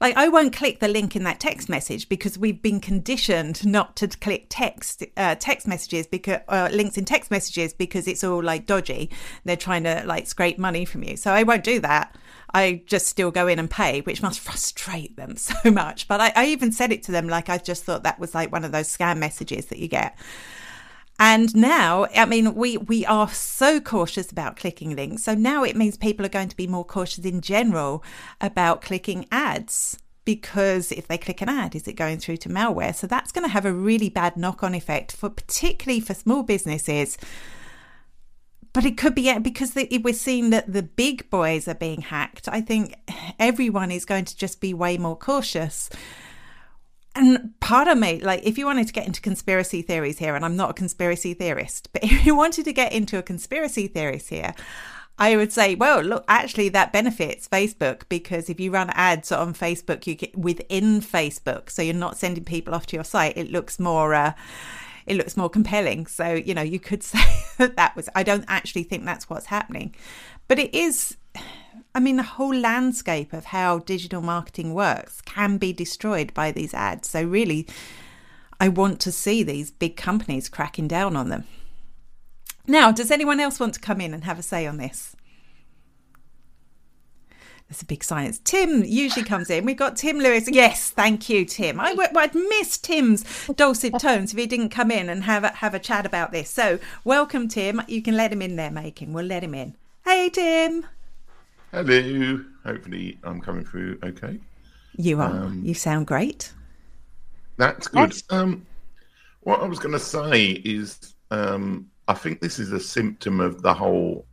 Like, 0.00 0.16
I 0.16 0.28
won't 0.28 0.54
click 0.54 0.80
the 0.80 0.88
link 0.88 1.14
in 1.14 1.24
that 1.24 1.40
text 1.40 1.68
message 1.68 2.08
because 2.08 2.38
we've 2.38 2.62
been 2.62 2.80
conditioned 2.80 3.66
not 3.66 3.96
to 3.96 4.08
click 4.08 4.46
text 4.48 5.04
uh, 5.18 5.34
text 5.34 5.68
messages 5.68 6.06
because 6.06 6.40
uh, 6.48 6.70
links 6.72 6.96
in 6.96 7.04
text 7.04 7.30
messages 7.30 7.74
because 7.74 8.08
it's 8.08 8.24
all 8.24 8.42
like 8.42 8.64
dodgy. 8.64 9.10
They're 9.44 9.56
trying 9.56 9.84
to 9.84 10.02
like 10.06 10.26
scrape 10.26 10.58
money 10.58 10.86
from 10.86 11.02
you. 11.02 11.18
So 11.18 11.32
I 11.32 11.42
won't 11.42 11.64
do 11.64 11.80
that. 11.80 12.16
I 12.54 12.82
just 12.86 13.08
still 13.08 13.30
go 13.30 13.46
in 13.46 13.58
and 13.58 13.70
pay, 13.70 14.00
which 14.00 14.22
must 14.22 14.40
frustrate 14.40 15.16
them 15.16 15.36
so 15.36 15.70
much. 15.70 16.08
But 16.08 16.20
I, 16.20 16.32
I 16.34 16.46
even 16.46 16.72
said 16.72 16.92
it 16.92 17.02
to 17.04 17.12
them 17.12 17.28
like 17.28 17.50
I 17.50 17.58
just 17.58 17.84
thought 17.84 18.04
that 18.04 18.18
was 18.18 18.34
like 18.34 18.50
one 18.50 18.64
of 18.64 18.72
those 18.72 18.88
scam 18.88 19.18
messages 19.18 19.66
that 19.66 19.78
you 19.78 19.88
get. 19.88 20.16
And 21.22 21.54
now, 21.54 22.06
I 22.16 22.24
mean, 22.24 22.54
we, 22.54 22.78
we 22.78 23.04
are 23.04 23.28
so 23.28 23.78
cautious 23.78 24.32
about 24.32 24.56
clicking 24.56 24.96
links. 24.96 25.24
So 25.24 25.34
now 25.34 25.62
it 25.64 25.76
means 25.76 25.98
people 25.98 26.24
are 26.24 26.30
going 26.30 26.48
to 26.48 26.56
be 26.56 26.66
more 26.66 26.84
cautious 26.84 27.26
in 27.26 27.42
general 27.42 28.02
about 28.40 28.80
clicking 28.80 29.26
ads 29.30 29.98
because 30.24 30.90
if 30.90 31.06
they 31.08 31.18
click 31.18 31.42
an 31.42 31.50
ad, 31.50 31.74
is 31.74 31.86
it 31.86 31.92
going 31.92 32.18
through 32.20 32.38
to 32.38 32.48
malware? 32.48 32.94
So 32.94 33.06
that's 33.06 33.32
going 33.32 33.44
to 33.44 33.52
have 33.52 33.66
a 33.66 33.72
really 33.72 34.08
bad 34.08 34.38
knock 34.38 34.62
on 34.62 34.74
effect 34.74 35.12
for 35.12 35.28
particularly 35.28 36.00
for 36.00 36.14
small 36.14 36.42
businesses. 36.42 37.18
But 38.72 38.86
it 38.86 38.96
could 38.96 39.14
be 39.14 39.38
because 39.40 39.74
we're 39.74 40.14
seeing 40.14 40.48
that 40.50 40.72
the 40.72 40.82
big 40.82 41.28
boys 41.28 41.68
are 41.68 41.74
being 41.74 42.00
hacked. 42.00 42.48
I 42.48 42.62
think 42.62 42.94
everyone 43.38 43.90
is 43.90 44.06
going 44.06 44.24
to 44.24 44.36
just 44.36 44.58
be 44.58 44.72
way 44.72 44.96
more 44.96 45.16
cautious 45.16 45.90
and 47.14 47.58
part 47.60 47.88
of 47.88 47.98
me, 47.98 48.20
like, 48.20 48.40
if 48.44 48.56
you 48.56 48.66
wanted 48.66 48.86
to 48.86 48.92
get 48.92 49.06
into 49.06 49.20
conspiracy 49.20 49.82
theories 49.82 50.18
here, 50.18 50.36
and 50.36 50.44
I'm 50.44 50.56
not 50.56 50.70
a 50.70 50.74
conspiracy 50.74 51.34
theorist, 51.34 51.88
but 51.92 52.04
if 52.04 52.24
you 52.24 52.36
wanted 52.36 52.64
to 52.66 52.72
get 52.72 52.92
into 52.92 53.18
a 53.18 53.22
conspiracy 53.22 53.88
theories 53.88 54.28
here, 54.28 54.54
I 55.18 55.36
would 55.36 55.52
say, 55.52 55.74
well, 55.74 56.00
look, 56.00 56.24
actually, 56.28 56.70
that 56.70 56.94
benefits 56.94 57.46
Facebook 57.46 58.04
because 58.08 58.48
if 58.48 58.58
you 58.58 58.70
run 58.70 58.88
ads 58.90 59.30
on 59.30 59.52
Facebook, 59.52 60.06
you 60.06 60.14
get 60.14 60.36
within 60.36 61.02
Facebook, 61.02 61.68
so 61.68 61.82
you're 61.82 61.94
not 61.94 62.16
sending 62.16 62.44
people 62.44 62.74
off 62.74 62.86
to 62.86 62.96
your 62.96 63.04
site. 63.04 63.36
It 63.36 63.52
looks 63.52 63.78
more, 63.78 64.14
uh, 64.14 64.32
it 65.06 65.16
looks 65.16 65.36
more 65.36 65.50
compelling. 65.50 66.06
So 66.06 66.32
you 66.32 66.54
know, 66.54 66.62
you 66.62 66.80
could 66.80 67.02
say 67.02 67.18
that 67.58 67.76
that 67.76 67.94
was. 67.96 68.08
I 68.14 68.22
don't 68.22 68.46
actually 68.48 68.84
think 68.84 69.04
that's 69.04 69.28
what's 69.28 69.46
happening, 69.46 69.94
but 70.48 70.58
it 70.58 70.74
is. 70.74 71.18
I 71.94 72.00
mean, 72.00 72.16
the 72.16 72.22
whole 72.22 72.54
landscape 72.54 73.32
of 73.32 73.46
how 73.46 73.80
digital 73.80 74.22
marketing 74.22 74.74
works 74.74 75.20
can 75.22 75.58
be 75.58 75.72
destroyed 75.72 76.32
by 76.34 76.52
these 76.52 76.72
ads. 76.72 77.10
So 77.10 77.22
really, 77.22 77.66
I 78.60 78.68
want 78.68 79.00
to 79.00 79.12
see 79.12 79.42
these 79.42 79.70
big 79.70 79.96
companies 79.96 80.48
cracking 80.48 80.86
down 80.86 81.16
on 81.16 81.30
them. 81.30 81.44
Now, 82.66 82.92
does 82.92 83.10
anyone 83.10 83.40
else 83.40 83.58
want 83.58 83.74
to 83.74 83.80
come 83.80 84.00
in 84.00 84.14
and 84.14 84.24
have 84.24 84.38
a 84.38 84.42
say 84.42 84.66
on 84.66 84.76
this? 84.76 85.16
There's 87.68 87.82
a 87.82 87.86
big 87.86 88.02
silence. 88.02 88.40
Tim 88.42 88.84
usually 88.84 89.24
comes 89.24 89.48
in. 89.48 89.64
We've 89.64 89.76
got 89.76 89.96
Tim 89.96 90.18
Lewis. 90.18 90.48
Yes, 90.50 90.90
thank 90.90 91.28
you, 91.28 91.44
Tim. 91.44 91.78
I, 91.78 91.92
would 91.94 92.34
miss 92.34 92.76
Tim's 92.76 93.24
dulcet 93.54 93.98
tones 94.00 94.32
if 94.32 94.38
he 94.38 94.46
didn't 94.46 94.70
come 94.70 94.90
in 94.90 95.08
and 95.08 95.22
have 95.24 95.44
a, 95.44 95.48
have 95.48 95.72
a 95.72 95.78
chat 95.78 96.04
about 96.04 96.32
this. 96.32 96.50
So, 96.50 96.80
welcome, 97.04 97.46
Tim. 97.46 97.80
You 97.86 98.02
can 98.02 98.16
let 98.16 98.32
him 98.32 98.42
in 98.42 98.56
there, 98.56 98.72
May 98.72 98.90
King. 98.90 99.12
We'll 99.12 99.26
let 99.26 99.44
him 99.44 99.54
in. 99.54 99.76
Hey, 100.04 100.28
Tim. 100.30 100.84
Hello. 101.72 102.44
Hopefully, 102.64 103.18
I'm 103.22 103.40
coming 103.40 103.64
through 103.64 103.98
okay. 104.02 104.40
You 104.96 105.20
are. 105.20 105.30
Um, 105.30 105.62
you 105.64 105.74
sound 105.74 106.08
great. 106.08 106.52
That's 107.58 107.86
good. 107.86 108.12
Um, 108.30 108.66
what 109.40 109.60
I 109.60 109.66
was 109.66 109.78
going 109.78 109.92
to 109.92 110.00
say 110.00 110.46
is 110.64 111.14
um, 111.30 111.88
I 112.08 112.14
think 112.14 112.40
this 112.40 112.58
is 112.58 112.72
a 112.72 112.80
symptom 112.80 113.38
of 113.40 113.62
the 113.62 113.72
whole 113.72 114.26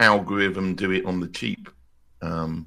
algorithm 0.00 0.74
do 0.74 0.90
it 0.90 1.04
on 1.06 1.20
the 1.20 1.28
cheap 1.28 1.68
um, 2.22 2.66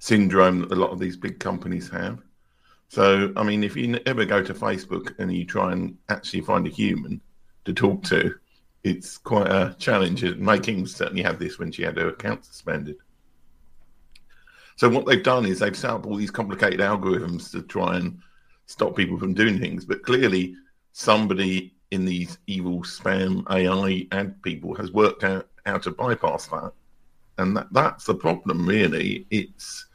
syndrome 0.00 0.60
that 0.60 0.72
a 0.72 0.74
lot 0.74 0.90
of 0.90 0.98
these 0.98 1.16
big 1.16 1.38
companies 1.38 1.88
have. 1.90 2.20
So, 2.88 3.32
I 3.36 3.44
mean, 3.44 3.62
if 3.62 3.76
you 3.76 4.00
ever 4.06 4.24
go 4.24 4.42
to 4.42 4.52
Facebook 4.52 5.14
and 5.20 5.32
you 5.32 5.44
try 5.44 5.72
and 5.72 5.96
actually 6.08 6.40
find 6.40 6.66
a 6.66 6.70
human 6.70 7.20
to 7.66 7.72
talk 7.72 8.02
to, 8.04 8.34
it's 8.84 9.18
quite 9.18 9.48
a 9.48 9.74
challenge. 9.78 10.22
May 10.36 10.58
King 10.58 10.86
certainly 10.86 11.22
had 11.22 11.38
this 11.38 11.58
when 11.58 11.72
she 11.72 11.82
had 11.82 11.96
her 11.96 12.08
account 12.08 12.44
suspended. 12.44 12.96
So, 14.76 14.88
what 14.88 15.06
they've 15.06 15.22
done 15.22 15.44
is 15.44 15.58
they've 15.58 15.76
set 15.76 15.90
up 15.90 16.06
all 16.06 16.14
these 16.14 16.30
complicated 16.30 16.80
algorithms 16.80 17.50
to 17.52 17.62
try 17.62 17.96
and 17.96 18.20
stop 18.66 18.94
people 18.94 19.18
from 19.18 19.34
doing 19.34 19.58
things. 19.58 19.84
But 19.84 20.04
clearly, 20.04 20.54
somebody 20.92 21.74
in 21.90 22.04
these 22.04 22.38
evil 22.46 22.82
spam 22.82 23.44
AI 23.50 24.06
ad 24.16 24.40
people 24.42 24.74
has 24.74 24.92
worked 24.92 25.24
out 25.24 25.48
how 25.66 25.78
to 25.78 25.90
bypass 25.90 26.46
that. 26.48 26.72
And 27.38 27.56
that, 27.56 27.68
that's 27.72 28.04
the 28.04 28.14
problem, 28.14 28.66
really. 28.66 29.26
It's 29.30 29.86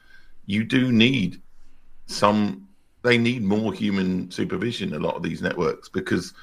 you 0.45 0.63
do 0.63 0.91
need 0.91 1.41
some, 2.07 2.67
they 3.03 3.17
need 3.17 3.43
more 3.43 3.73
human 3.73 4.29
supervision, 4.31 4.93
a 4.93 4.99
lot 4.99 5.15
of 5.15 5.23
these 5.23 5.41
networks, 5.41 5.87
because 5.87 6.33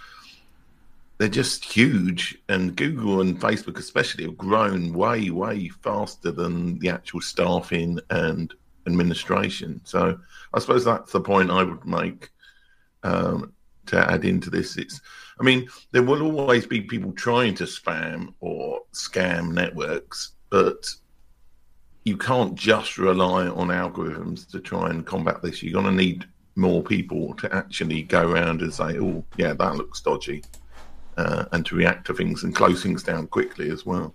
they're 1.21 1.29
just 1.29 1.67
huge. 1.67 2.39
And 2.49 2.75
Google 2.75 3.21
and 3.21 3.39
Facebook, 3.39 3.79
especially, 3.79 4.25
have 4.25 4.39
grown 4.39 4.95
way, 4.95 5.29
way 5.29 5.69
faster 5.69 6.31
than 6.31 6.79
the 6.79 6.89
actual 6.89 7.21
staffing 7.21 8.01
and 8.09 8.55
administration. 8.87 9.83
So 9.85 10.19
I 10.55 10.59
suppose 10.61 10.83
that's 10.83 11.13
the 11.13 11.21
point 11.21 11.51
I 11.51 11.63
would 11.63 11.85
make 11.85 12.31
um, 13.03 13.53
to 13.85 13.99
add 14.11 14.25
into 14.25 14.49
this. 14.49 14.79
It's 14.79 15.03
I 15.39 15.43
mean, 15.43 15.69
there 15.93 16.03
will 16.03 16.23
always 16.23 16.65
be 16.65 16.81
people 16.81 17.13
trying 17.13 17.55
to 17.57 17.65
spam 17.65 18.33
or 18.41 18.81
scam 18.95 19.53
networks, 19.53 20.33
but 20.49 20.87
you 22.05 22.17
can't 22.17 22.55
just 22.55 22.97
rely 22.97 23.47
on 23.47 23.69
algorithms 23.69 24.51
to 24.53 24.59
try 24.59 24.89
and 24.89 25.05
combat 25.05 25.43
this. 25.43 25.63
You're 25.63 25.83
going 25.83 25.95
to 25.95 26.03
need 26.03 26.25
more 26.57 26.83
people 26.83 27.35
to 27.35 27.55
actually 27.55 28.05
go 28.05 28.27
around 28.27 28.63
and 28.63 28.73
say, 28.73 28.99
"Oh, 28.99 29.23
yeah, 29.37 29.53
that 29.53 29.77
looks 29.77 30.01
dodgy," 30.01 30.43
uh, 31.21 31.45
and 31.53 31.67
to 31.67 31.77
react 31.77 32.07
to 32.07 32.15
things 32.15 32.43
and 32.43 32.55
close 32.55 32.83
things 32.83 33.03
down 33.03 33.27
quickly 33.27 33.71
as 33.71 33.85
well. 33.85 34.15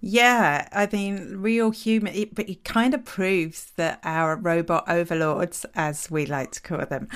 Yeah, 0.00 0.68
I 0.72 0.88
mean, 0.90 1.36
real 1.38 1.70
human, 1.70 2.14
it, 2.14 2.34
but 2.34 2.48
it 2.48 2.64
kind 2.64 2.94
of 2.94 3.04
proves 3.04 3.72
that 3.76 4.00
our 4.04 4.36
robot 4.36 4.84
overlords, 4.88 5.66
as 5.74 6.10
we 6.10 6.24
like 6.24 6.52
to 6.52 6.62
call 6.62 6.86
them, 6.86 7.08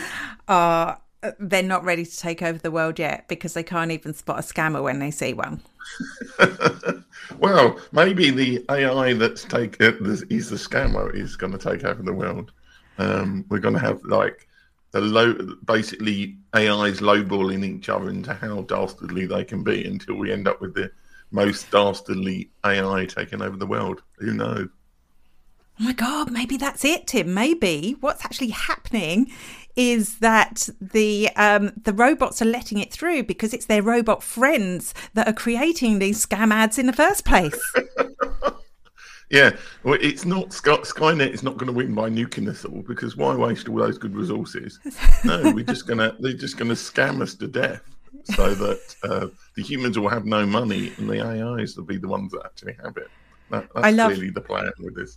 are 0.48 1.00
they're 1.38 1.62
not 1.62 1.84
ready 1.84 2.04
to 2.04 2.18
take 2.18 2.42
over 2.42 2.58
the 2.58 2.72
world 2.72 2.98
yet 2.98 3.28
because 3.28 3.54
they 3.54 3.62
can't 3.62 3.92
even 3.92 4.12
spot 4.12 4.40
a 4.40 4.42
scammer 4.42 4.82
when 4.82 4.98
they 4.98 5.12
see 5.12 5.32
one. 5.32 5.60
well, 7.38 7.78
maybe 7.92 8.30
the 8.30 8.64
AI 8.68 9.12
that's 9.14 9.44
take 9.44 9.80
uh, 9.80 9.92
is 10.02 10.50
the 10.50 10.56
scammer 10.56 11.14
is 11.14 11.36
going 11.36 11.52
to 11.52 11.58
take 11.58 11.84
over 11.84 12.02
the 12.02 12.12
world. 12.12 12.50
Um, 12.98 13.44
we're 13.48 13.60
going 13.60 13.74
to 13.74 13.80
have 13.80 14.02
like 14.04 14.48
the 14.92 15.00
low, 15.00 15.32
basically 15.64 16.36
AIs 16.54 17.00
lowballing 17.00 17.64
each 17.64 17.88
other 17.88 18.10
into 18.10 18.32
how 18.34 18.62
dastardly 18.62 19.26
they 19.26 19.44
can 19.44 19.64
be 19.64 19.84
until 19.84 20.14
we 20.16 20.30
end 20.30 20.46
up 20.46 20.60
with 20.60 20.74
the 20.74 20.90
most 21.30 21.70
dastardly 21.70 22.50
AI 22.64 23.06
taking 23.06 23.42
over 23.42 23.56
the 23.56 23.66
world. 23.66 24.02
Who 24.18 24.34
knows? 24.34 24.68
Oh 25.80 25.84
my 25.84 25.94
God, 25.94 26.30
maybe 26.30 26.58
that's 26.58 26.84
it, 26.84 27.06
Tim. 27.06 27.32
Maybe 27.32 27.96
what's 28.00 28.24
actually 28.24 28.50
happening 28.50 29.32
is 29.74 30.18
that 30.18 30.68
the 30.80 31.30
um, 31.36 31.72
the 31.82 31.94
robots 31.94 32.42
are 32.42 32.46
letting 32.46 32.78
it 32.78 32.92
through 32.92 33.22
because 33.22 33.54
it's 33.54 33.64
their 33.64 33.82
robot 33.82 34.22
friends 34.22 34.92
that 35.14 35.26
are 35.26 35.32
creating 35.32 35.98
these 35.98 36.24
scam 36.24 36.52
ads 36.52 36.78
in 36.78 36.86
the 36.86 36.92
first 36.92 37.24
place. 37.24 37.58
yeah, 39.32 39.56
well, 39.82 39.96
it's 40.00 40.26
not 40.26 40.52
Sky- 40.52 40.76
Skynet 40.76 41.32
is 41.32 41.42
not 41.42 41.56
going 41.56 41.66
to 41.66 41.72
win 41.72 41.94
by 41.94 42.10
nuking 42.10 42.48
us 42.48 42.66
all 42.66 42.82
because 42.82 43.16
why 43.16 43.34
waste 43.34 43.66
all 43.66 43.78
those 43.78 43.96
good 43.96 44.14
resources? 44.14 44.78
No, 45.24 45.52
we're 45.54 45.64
just 45.64 45.86
gonna 45.86 46.14
they're 46.20 46.34
just 46.34 46.58
going 46.58 46.68
to 46.68 46.74
scam 46.74 47.22
us 47.22 47.34
to 47.36 47.48
death 47.48 47.82
so 48.24 48.54
that 48.54 48.96
uh, 49.02 49.26
the 49.56 49.62
humans 49.62 49.98
will 49.98 50.10
have 50.10 50.26
no 50.26 50.44
money 50.44 50.92
and 50.98 51.08
the 51.08 51.20
AIs 51.20 51.76
will 51.76 51.84
be 51.84 51.96
the 51.96 52.06
ones 52.06 52.30
that 52.32 52.42
actually 52.44 52.76
have 52.84 52.96
it. 52.98 53.08
That, 53.50 53.68
that's 53.74 53.86
I 53.86 53.90
love, 53.90 54.10
really 54.10 54.30
the 54.30 54.42
plan 54.42 54.70
with 54.78 54.94
this. 54.94 55.16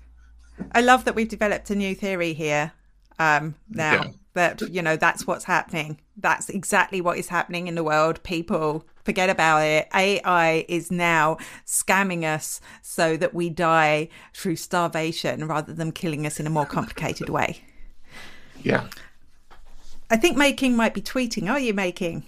I 0.71 0.79
love 0.81 1.03
that 1.05 1.13
we've 1.13 1.29
developed 1.29 1.69
a 1.69 1.75
new 1.75 1.93
theory 1.93 2.33
here 2.33 2.71
um, 3.19 3.55
now. 3.69 3.93
Yeah 3.93 4.11
that 4.35 4.61
you 4.69 4.81
know 4.81 4.95
that's 4.95 5.25
what's 5.25 5.45
happening. 5.45 5.99
That's 6.15 6.49
exactly 6.49 7.01
what 7.01 7.17
is 7.17 7.29
happening 7.29 7.67
in 7.67 7.75
the 7.75 7.83
world. 7.83 8.21
People 8.23 8.85
forget 9.03 9.29
about 9.29 9.63
it. 9.63 9.87
Ai 9.93 10.65
is 10.69 10.91
now 10.91 11.37
scamming 11.65 12.23
us 12.23 12.61
so 12.81 13.17
that 13.17 13.33
we 13.33 13.49
die 13.49 14.09
through 14.33 14.57
starvation 14.57 15.47
rather 15.47 15.73
than 15.73 15.91
killing 15.91 16.25
us 16.25 16.39
in 16.39 16.45
a 16.45 16.49
more 16.49 16.65
complicated 16.65 17.29
way. 17.29 17.61
Yeah. 18.61 18.87
I 20.09 20.17
think 20.17 20.37
May 20.37 20.53
King 20.53 20.75
might 20.75 20.93
be 20.93 21.01
tweeting. 21.01 21.49
Are 21.49 21.59
you 21.59 21.73
May 21.73 21.91
King? 21.91 22.23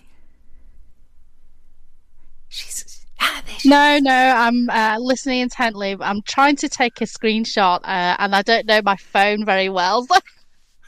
She's 2.49 3.05
ah, 3.19 3.43
no, 3.65 3.99
no, 3.99 4.11
I'm 4.11 4.69
uh, 4.69 4.97
listening 4.99 5.41
intently. 5.41 5.97
I'm 5.99 6.21
trying 6.21 6.55
to 6.57 6.69
take 6.69 7.01
a 7.01 7.05
screenshot, 7.05 7.79
uh, 7.83 8.15
and 8.19 8.33
I 8.35 8.41
don't 8.41 8.65
know 8.65 8.81
my 8.83 8.95
phone 8.95 9.45
very 9.45 9.69
well. 9.69 10.07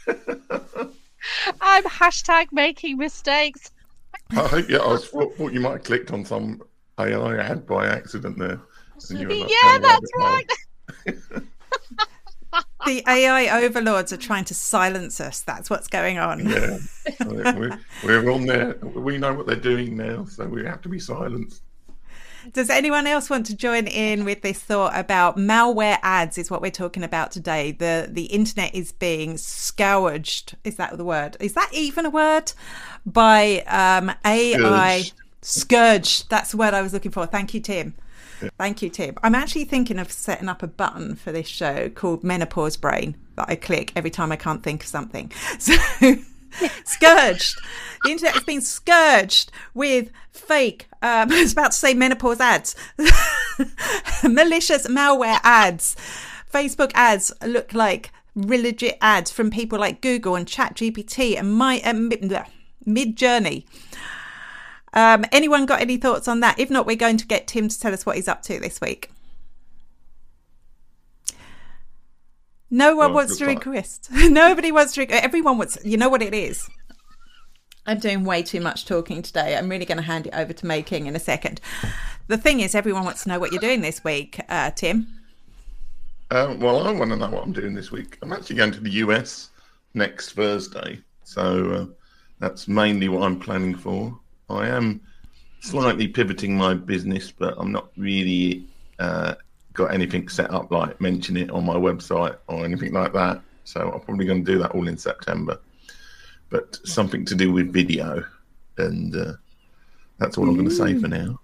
I'm 1.61 1.83
hashtag 1.83 2.47
making 2.51 2.97
mistakes. 2.97 3.71
I, 4.31 4.63
yeah, 4.69 4.77
I 4.77 4.87
was, 4.87 5.07
thought 5.07 5.53
you 5.53 5.59
might 5.59 5.71
have 5.71 5.83
clicked 5.83 6.11
on 6.11 6.25
some 6.25 6.61
AI 6.99 7.37
ad 7.37 7.65
by 7.65 7.87
accident 7.87 8.37
there. 8.37 8.61
Yeah, 9.09 9.77
that's 9.79 10.11
right. 10.17 10.51
the 12.85 13.03
AI 13.07 13.63
overlords 13.63 14.11
are 14.11 14.17
trying 14.17 14.45
to 14.45 14.53
silence 14.53 15.19
us. 15.19 15.41
That's 15.41 15.69
what's 15.69 15.87
going 15.87 16.17
on. 16.17 16.47
Yeah, 16.47 16.77
we're, 17.25 17.79
we're 18.03 18.29
on 18.31 18.45
there. 18.45 18.77
We 18.95 19.17
know 19.17 19.33
what 19.33 19.47
they're 19.47 19.55
doing 19.55 19.95
now, 19.95 20.25
so 20.25 20.45
we 20.45 20.65
have 20.65 20.81
to 20.81 20.89
be 20.89 20.99
silenced. 20.99 21.63
Does 22.53 22.69
anyone 22.69 23.07
else 23.07 23.29
want 23.29 23.45
to 23.47 23.55
join 23.55 23.87
in 23.87 24.25
with 24.25 24.41
this 24.41 24.59
thought 24.59 24.97
about 24.97 25.37
malware 25.37 25.97
ads? 26.01 26.37
Is 26.37 26.49
what 26.49 26.61
we're 26.61 26.71
talking 26.71 27.03
about 27.03 27.31
today. 27.31 27.71
The 27.71 28.07
the 28.09 28.25
internet 28.25 28.73
is 28.73 28.91
being 28.91 29.37
scourged. 29.37 30.55
Is 30.63 30.75
that 30.77 30.97
the 30.97 31.05
word? 31.05 31.37
Is 31.39 31.53
that 31.53 31.69
even 31.73 32.05
a 32.05 32.09
word? 32.09 32.53
By 33.05 33.61
um, 33.61 34.11
AI 34.25 35.01
scourged. 35.01 35.13
scourged. 35.41 36.29
That's 36.29 36.51
the 36.51 36.57
word 36.57 36.73
I 36.73 36.81
was 36.81 36.93
looking 36.93 37.11
for. 37.11 37.25
Thank 37.25 37.53
you, 37.53 37.59
Tim. 37.59 37.93
Thank 38.57 38.81
you, 38.81 38.89
Tim. 38.89 39.15
I'm 39.21 39.35
actually 39.35 39.65
thinking 39.65 39.99
of 39.99 40.11
setting 40.11 40.47
up 40.47 40.63
a 40.63 40.67
button 40.67 41.15
for 41.15 41.31
this 41.31 41.47
show 41.47 41.89
called 41.89 42.23
Menopause 42.23 42.77
Brain 42.77 43.15
that 43.35 43.49
I 43.49 43.55
click 43.55 43.91
every 43.95 44.09
time 44.09 44.31
I 44.31 44.37
can't 44.37 44.63
think 44.63 44.83
of 44.83 44.89
something. 44.89 45.31
So 45.59 45.75
scourged. 46.85 47.59
The 48.03 48.11
internet 48.11 48.33
has 48.33 48.43
been 48.43 48.61
scourged 48.61 49.51
with 49.73 50.09
fake, 50.31 50.87
um, 51.01 51.31
I 51.31 51.41
was 51.41 51.53
about 51.53 51.71
to 51.71 51.77
say 51.77 51.93
menopause 51.93 52.39
ads, 52.39 52.75
malicious 54.23 54.87
malware 54.87 55.39
ads. 55.43 55.95
Facebook 56.51 56.91
ads 56.95 57.31
look 57.45 57.73
like 57.73 58.11
legit 58.35 58.97
ads 59.01 59.31
from 59.31 59.51
people 59.51 59.79
like 59.79 60.01
Google 60.01 60.35
and 60.35 60.45
ChatGPT 60.45 61.37
and 61.37 61.53
my 61.53 61.81
uh, 61.83 61.93
Midjourney. 62.85 63.65
Um, 64.93 65.25
anyone 65.31 65.65
got 65.65 65.81
any 65.81 65.97
thoughts 65.97 66.27
on 66.27 66.39
that? 66.39 66.59
If 66.59 66.69
not, 66.69 66.87
we're 66.87 66.95
going 66.95 67.17
to 67.17 67.27
get 67.27 67.47
Tim 67.47 67.67
to 67.67 67.79
tell 67.79 67.93
us 67.93 68.05
what 68.05 68.15
he's 68.15 68.27
up 68.27 68.41
to 68.43 68.59
this 68.59 68.81
week. 68.81 69.11
No 72.71 72.95
one 72.95 73.07
Well, 73.07 73.25
wants 73.25 73.37
to 73.37 73.45
request. 73.45 74.09
Nobody 74.13 74.71
wants 74.71 74.93
to. 74.93 75.03
Everyone 75.09 75.57
wants. 75.57 75.77
You 75.83 75.97
know 75.97 76.09
what 76.09 76.21
it 76.21 76.33
is. 76.33 76.69
I'm 77.85 77.99
doing 77.99 78.23
way 78.23 78.43
too 78.43 78.61
much 78.61 78.85
talking 78.85 79.21
today. 79.23 79.57
I'm 79.57 79.69
really 79.69 79.85
going 79.85 79.97
to 79.97 80.03
hand 80.03 80.27
it 80.27 80.33
over 80.35 80.53
to 80.53 80.65
May 80.65 80.83
King 80.83 81.07
in 81.07 81.15
a 81.15 81.19
second. 81.19 81.59
The 82.27 82.37
thing 82.37 82.59
is, 82.59 82.75
everyone 82.75 83.03
wants 83.03 83.23
to 83.23 83.29
know 83.29 83.39
what 83.39 83.51
you're 83.51 83.59
doing 83.59 83.81
this 83.81 84.03
week, 84.03 84.39
uh, 84.49 84.69
Tim. 84.71 85.07
Uh, 86.29 86.55
well, 86.59 86.87
I 86.87 86.91
want 86.91 87.09
to 87.09 87.17
know 87.17 87.29
what 87.29 87.43
I'm 87.43 87.53
doing 87.53 87.73
this 87.73 87.91
week. 87.91 88.19
I'm 88.21 88.31
actually 88.31 88.57
going 88.57 88.71
to 88.73 88.79
the 88.79 88.91
US 88.91 89.49
next 89.95 90.33
Thursday, 90.33 90.99
so 91.23 91.71
uh, 91.71 91.85
that's 92.37 92.67
mainly 92.67 93.09
what 93.09 93.23
I'm 93.23 93.39
planning 93.39 93.73
for. 93.73 94.15
I 94.47 94.67
am 94.67 95.01
slightly 95.61 96.07
pivoting 96.07 96.55
my 96.55 96.75
business, 96.75 97.31
but 97.31 97.55
I'm 97.57 97.71
not 97.71 97.89
really 97.97 98.67
uh, 98.99 99.33
got 99.79 99.93
anything 99.93 100.27
set 100.27 100.51
up 100.51 100.69
like 100.71 100.99
mention 100.99 101.37
it 101.37 101.49
on 101.51 101.65
my 101.65 101.75
website 101.75 102.35
or 102.47 102.65
anything 102.65 102.93
like 102.93 103.13
that. 103.13 103.41
So 103.63 103.91
I'm 103.91 104.01
probably 104.01 104.25
going 104.25 104.43
to 104.43 104.51
do 104.51 104.59
that 104.59 104.71
all 104.71 104.87
in 104.87 104.97
September. 104.97 105.59
But 106.49 106.79
something 106.83 107.25
to 107.25 107.35
do 107.35 107.51
with 107.51 107.71
video, 107.71 108.23
and 108.77 109.15
uh, 109.15 109.33
that's 110.17 110.37
all 110.37 110.47
I'm 110.49 110.55
going 110.55 110.67
to 110.67 110.75
say 110.75 110.95
for 110.99 111.07
now. 111.07 111.39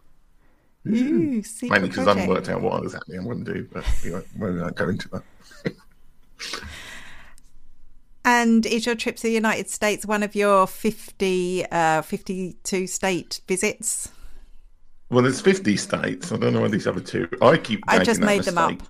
Ooh, 0.87 1.43
Mainly 1.61 1.87
because 1.87 2.07
I 2.07 2.13
haven't 2.13 2.27
worked 2.27 2.49
out 2.49 2.61
what 2.61 2.83
exactly 2.83 3.17
I'm 3.17 3.23
going 3.23 3.45
to 3.45 3.53
do, 3.53 3.69
but 3.71 3.85
we 4.03 4.11
won't, 4.11 4.27
we 4.37 4.61
won't 4.61 4.75
go 4.75 4.89
into 4.89 5.09
that. 5.09 5.23
And 8.27 8.65
is 8.65 8.87
your 8.87 8.95
trip 8.95 9.17
to 9.17 9.21
the 9.21 9.31
United 9.31 9.69
States 9.69 10.03
one 10.03 10.23
of 10.23 10.33
your 10.33 10.65
50, 10.65 11.63
uh, 11.71 12.01
52 12.01 12.87
state 12.87 13.39
visits? 13.47 14.09
Well, 15.09 15.23
there's 15.23 15.41
50 15.41 15.77
states. 15.77 16.31
I 16.31 16.37
don't 16.37 16.53
know 16.53 16.61
where 16.61 16.69
these 16.69 16.87
other 16.87 17.01
two. 17.01 17.27
I 17.41 17.57
keep. 17.57 17.83
I 17.87 18.03
just 18.03 18.21
made 18.21 18.43
them 18.43 18.57
up. 18.57 18.81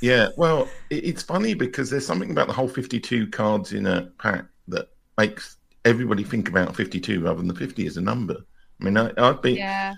Yeah, 0.00 0.28
well, 0.36 0.68
it, 0.88 1.04
it's 1.04 1.22
funny 1.22 1.54
because 1.54 1.90
there's 1.90 2.06
something 2.06 2.30
about 2.30 2.46
the 2.46 2.52
whole 2.52 2.68
52 2.68 3.28
cards 3.28 3.72
in 3.72 3.86
a 3.86 4.02
pack 4.18 4.46
that 4.68 4.88
makes 5.18 5.58
everybody 5.84 6.24
think 6.24 6.48
about 6.48 6.74
52 6.74 7.20
rather 7.20 7.36
than 7.36 7.48
the 7.48 7.54
50 7.54 7.86
as 7.86 7.96
a 7.96 8.00
number. 8.00 8.36
I 8.80 8.84
mean, 8.84 8.96
I, 8.96 9.12
I'd 9.16 9.42
be. 9.42 9.52
Yeah. 9.52 9.94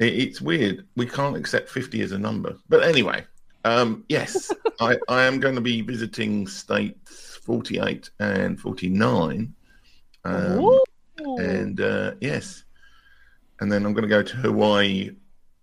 It, 0.00 0.14
it's 0.14 0.40
weird. 0.40 0.86
We 0.96 1.06
can't 1.06 1.36
accept 1.36 1.70
50 1.70 2.02
as 2.02 2.12
a 2.12 2.18
number. 2.18 2.56
But 2.68 2.82
anyway, 2.82 3.24
um, 3.64 4.04
yes, 4.08 4.52
I, 4.80 4.98
I 5.08 5.22
am 5.22 5.38
going 5.38 5.54
to 5.54 5.60
be 5.60 5.82
visiting 5.82 6.46
states 6.48 7.38
48 7.44 8.10
and 8.18 8.60
49. 8.60 9.54
Um, 10.24 10.80
and 11.18 11.80
uh, 11.80 12.12
yes, 12.20 12.63
and 13.60 13.70
then 13.70 13.86
I'm 13.86 13.92
going 13.92 14.02
to 14.02 14.08
go 14.08 14.22
to 14.22 14.36
Hawaii 14.36 15.10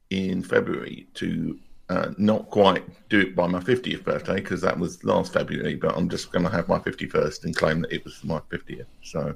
in 0.10 0.44
February 0.44 1.08
to 1.16 1.60
uh, 1.90 2.12
not 2.18 2.50
quite 2.50 2.84
do 3.10 3.20
it 3.20 3.36
by 3.36 3.48
my 3.48 3.60
50th 3.60 4.04
birthday 4.06 4.36
because 4.36 4.62
that 4.62 4.78
was 4.80 5.04
last 5.04 5.34
February, 5.34 5.76
but 5.76 5.98
I'm 5.98 6.08
just 6.08 6.32
going 6.32 6.46
to 6.46 6.52
have 6.52 6.70
my 6.70 6.80
51st 6.80 7.44
and 7.44 7.56
claim 7.56 7.82
that 7.82 7.92
it 7.92 8.06
was 8.06 8.24
my 8.24 8.40
50th. 8.52 8.86
So, 9.04 9.36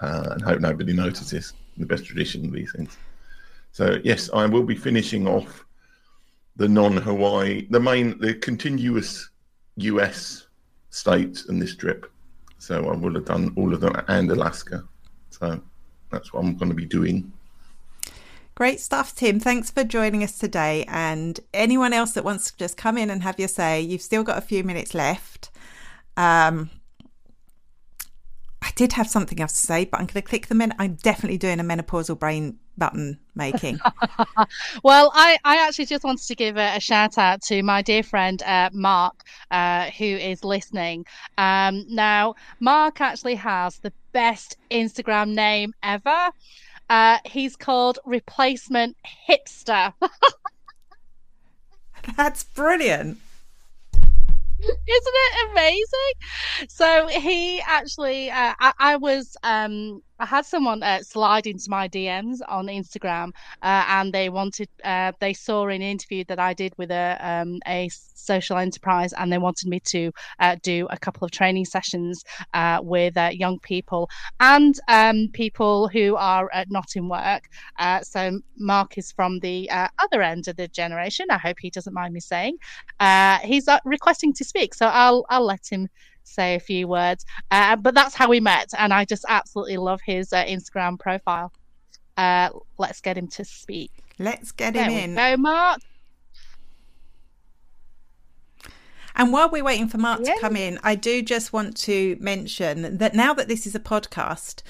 uh, 0.00 0.28
and 0.30 0.42
hope 0.42 0.60
nobody 0.60 0.94
notices 0.94 1.52
the 1.76 1.84
best 1.84 2.06
tradition 2.06 2.46
of 2.46 2.52
these 2.52 2.72
things. 2.72 2.96
So, 3.72 3.98
yes, 4.04 4.30
I 4.32 4.46
will 4.46 4.62
be 4.62 4.74
finishing 4.74 5.28
off 5.28 5.66
the 6.56 6.68
non 6.68 6.96
Hawaii, 6.96 7.66
the 7.68 7.80
main, 7.80 8.18
the 8.18 8.34
continuous 8.34 9.28
US 9.76 10.46
states 10.88 11.46
in 11.46 11.58
this 11.58 11.76
trip. 11.76 12.10
So, 12.58 12.88
I 12.88 12.96
will 12.96 13.14
have 13.14 13.26
done 13.26 13.52
all 13.56 13.72
of 13.74 13.80
them 13.80 13.94
and 14.08 14.30
Alaska. 14.30 14.82
So, 15.28 15.60
that's 16.10 16.32
what 16.32 16.40
I'm 16.40 16.56
going 16.56 16.70
to 16.70 16.74
be 16.74 16.86
doing. 16.86 17.32
Great 18.54 18.80
stuff, 18.80 19.14
Tim. 19.14 19.40
Thanks 19.40 19.70
for 19.70 19.82
joining 19.82 20.22
us 20.22 20.36
today. 20.36 20.84
And 20.86 21.40
anyone 21.54 21.92
else 21.92 22.12
that 22.12 22.24
wants 22.24 22.50
to 22.50 22.56
just 22.56 22.76
come 22.76 22.98
in 22.98 23.08
and 23.08 23.22
have 23.22 23.38
your 23.38 23.48
say, 23.48 23.80
you've 23.80 24.02
still 24.02 24.22
got 24.22 24.36
a 24.38 24.42
few 24.42 24.62
minutes 24.62 24.94
left. 24.94 25.50
Um, 26.16 26.70
I 28.60 28.70
did 28.76 28.92
have 28.92 29.08
something 29.08 29.40
else 29.40 29.52
to 29.52 29.66
say, 29.66 29.86
but 29.86 29.98
I'm 29.98 30.06
going 30.06 30.22
to 30.22 30.28
click 30.28 30.46
the 30.46 30.54
men. 30.54 30.74
I'm 30.78 30.94
definitely 30.94 31.38
doing 31.38 31.60
a 31.60 31.64
menopausal 31.64 32.18
brain 32.18 32.58
button 32.76 33.18
May 33.34 33.52
King. 33.52 33.78
Well, 34.82 35.12
I, 35.14 35.38
I 35.44 35.58
actually 35.58 35.86
just 35.86 36.04
wanted 36.04 36.26
to 36.26 36.34
give 36.34 36.56
a, 36.56 36.76
a 36.76 36.80
shout 36.80 37.16
out 37.18 37.42
to 37.42 37.62
my 37.62 37.82
dear 37.82 38.02
friend 38.02 38.42
uh, 38.42 38.70
Mark, 38.72 39.24
uh, 39.50 39.90
who 39.90 40.04
is 40.04 40.42
listening. 40.42 41.06
Um, 41.38 41.84
now, 41.88 42.34
Mark 42.60 43.00
actually 43.00 43.36
has 43.36 43.78
the 43.78 43.92
best 44.12 44.56
Instagram 44.70 45.34
name 45.34 45.74
ever. 45.82 46.30
Uh, 46.92 47.16
he's 47.24 47.56
called 47.56 47.98
Replacement 48.04 48.98
Hipster. 49.26 49.94
That's 52.18 52.44
brilliant. 52.44 53.18
Isn't 54.60 54.76
it 54.86 55.50
amazing? 55.50 56.68
So 56.68 57.06
he 57.06 57.62
actually, 57.62 58.30
uh, 58.30 58.52
I, 58.60 58.72
I 58.78 58.96
was, 58.96 59.38
um, 59.42 60.02
I 60.22 60.26
had 60.26 60.46
someone 60.46 60.84
uh, 60.84 61.02
slide 61.02 61.48
into 61.48 61.68
my 61.68 61.88
DMs 61.88 62.38
on 62.46 62.68
Instagram, 62.68 63.30
uh, 63.60 63.84
and 63.88 64.12
they 64.12 64.28
wanted, 64.28 64.68
uh, 64.84 65.10
they 65.18 65.32
saw 65.32 65.66
an 65.66 65.82
interview 65.82 66.24
that 66.28 66.38
I 66.38 66.54
did 66.54 66.72
with 66.78 66.92
a 66.92 67.18
um, 67.20 67.58
a 67.66 67.88
social 67.88 68.56
enterprise, 68.56 69.12
and 69.14 69.32
they 69.32 69.38
wanted 69.38 69.68
me 69.68 69.80
to 69.80 70.12
uh, 70.38 70.54
do 70.62 70.86
a 70.90 70.96
couple 70.96 71.24
of 71.24 71.32
training 71.32 71.64
sessions 71.64 72.22
uh, 72.54 72.78
with 72.80 73.16
uh, 73.16 73.30
young 73.32 73.58
people 73.58 74.08
and 74.38 74.78
um, 74.86 75.26
people 75.32 75.88
who 75.88 76.14
are 76.14 76.48
not 76.68 76.94
in 76.94 77.08
work. 77.08 77.48
So 78.02 78.40
Mark 78.56 78.98
is 78.98 79.10
from 79.10 79.40
the 79.40 79.68
other 79.98 80.22
end 80.22 80.46
of 80.46 80.54
the 80.54 80.68
generation. 80.68 81.26
I 81.30 81.38
hope 81.38 81.56
he 81.58 81.70
doesn't 81.70 81.94
mind 81.94 82.14
me 82.14 82.20
saying. 82.20 82.58
He's 83.42 83.68
requesting 83.84 84.32
to 84.34 84.44
speak, 84.44 84.74
so 84.74 84.86
I'll 84.86 85.26
I'll 85.30 85.44
let 85.44 85.66
him 85.68 85.88
say 86.24 86.54
a 86.54 86.60
few 86.60 86.88
words. 86.88 87.24
Uh, 87.50 87.76
but 87.76 87.94
that's 87.94 88.14
how 88.14 88.28
we 88.28 88.40
met, 88.40 88.70
and 88.78 88.92
I 88.92 89.04
just 89.04 89.24
absolutely 89.28 89.76
love 89.76 90.00
his 90.04 90.32
uh, 90.32 90.44
Instagram 90.44 90.98
profile. 90.98 91.52
Uh, 92.16 92.50
let's 92.78 93.00
get 93.00 93.16
him 93.16 93.28
to 93.28 93.44
speak. 93.44 93.90
Let's 94.18 94.52
get 94.52 94.74
There 94.74 94.84
him 94.90 95.10
in. 95.10 95.14
go, 95.14 95.36
Mark. 95.36 95.80
And 99.14 99.32
while 99.32 99.50
we're 99.50 99.64
waiting 99.64 99.88
for 99.88 99.98
Mark 99.98 100.20
Yeah. 100.24 100.34
to 100.34 100.40
come 100.40 100.56
in, 100.56 100.78
I 100.82 100.94
do 100.94 101.22
just 101.22 101.52
want 101.52 101.76
to 101.78 102.16
mention 102.20 102.98
that 102.98 103.14
now 103.14 103.34
that 103.34 103.46
this 103.48 103.66
is 103.66 103.74
a 103.74 103.80
podcast, 103.80 104.62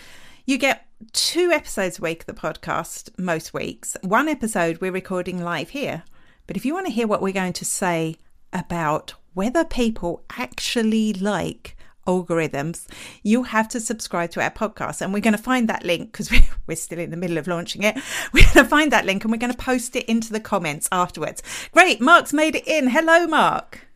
you 0.46 0.58
get 0.58 0.86
two 1.12 1.50
episodes 1.52 1.98
a 1.98 2.02
week 2.02 2.20
of 2.22 2.26
the 2.26 2.40
podcast 2.40 3.10
most 3.18 3.54
weeks. 3.54 3.96
One 4.02 4.28
episode 4.28 4.80
we're 4.80 4.90
recording 4.92 5.42
live 5.42 5.70
here. 5.70 6.02
But 6.48 6.56
if 6.56 6.64
you 6.64 6.74
want 6.74 6.86
to 6.86 6.92
hear 6.92 7.06
what 7.06 7.22
we're 7.22 7.32
going 7.32 7.52
to 7.54 7.64
say 7.64 8.16
about 8.52 9.14
whether 9.34 9.64
people 9.64 10.24
actually 10.36 11.12
like 11.14 11.76
algorithms, 12.06 12.86
you 13.22 13.44
have 13.44 13.68
to 13.68 13.80
subscribe 13.80 14.30
to 14.30 14.42
our 14.42 14.50
podcast. 14.50 15.00
And 15.00 15.12
we're 15.12 15.20
going 15.20 15.36
to 15.36 15.42
find 15.42 15.68
that 15.68 15.84
link 15.84 16.12
because 16.12 16.30
we're, 16.30 16.42
we're 16.66 16.76
still 16.76 16.98
in 16.98 17.10
the 17.10 17.16
middle 17.16 17.38
of 17.38 17.46
launching 17.46 17.82
it. 17.82 17.96
We're 18.32 18.44
going 18.44 18.64
to 18.64 18.70
find 18.70 18.92
that 18.92 19.06
link 19.06 19.24
and 19.24 19.32
we're 19.32 19.38
going 19.38 19.52
to 19.52 19.58
post 19.58 19.94
it 19.96 20.04
into 20.06 20.32
the 20.32 20.40
comments 20.40 20.88
afterwards. 20.90 21.42
Great. 21.72 22.00
Mark's 22.00 22.32
made 22.32 22.56
it 22.56 22.66
in. 22.66 22.88
Hello, 22.88 23.26
Mark. 23.26 23.86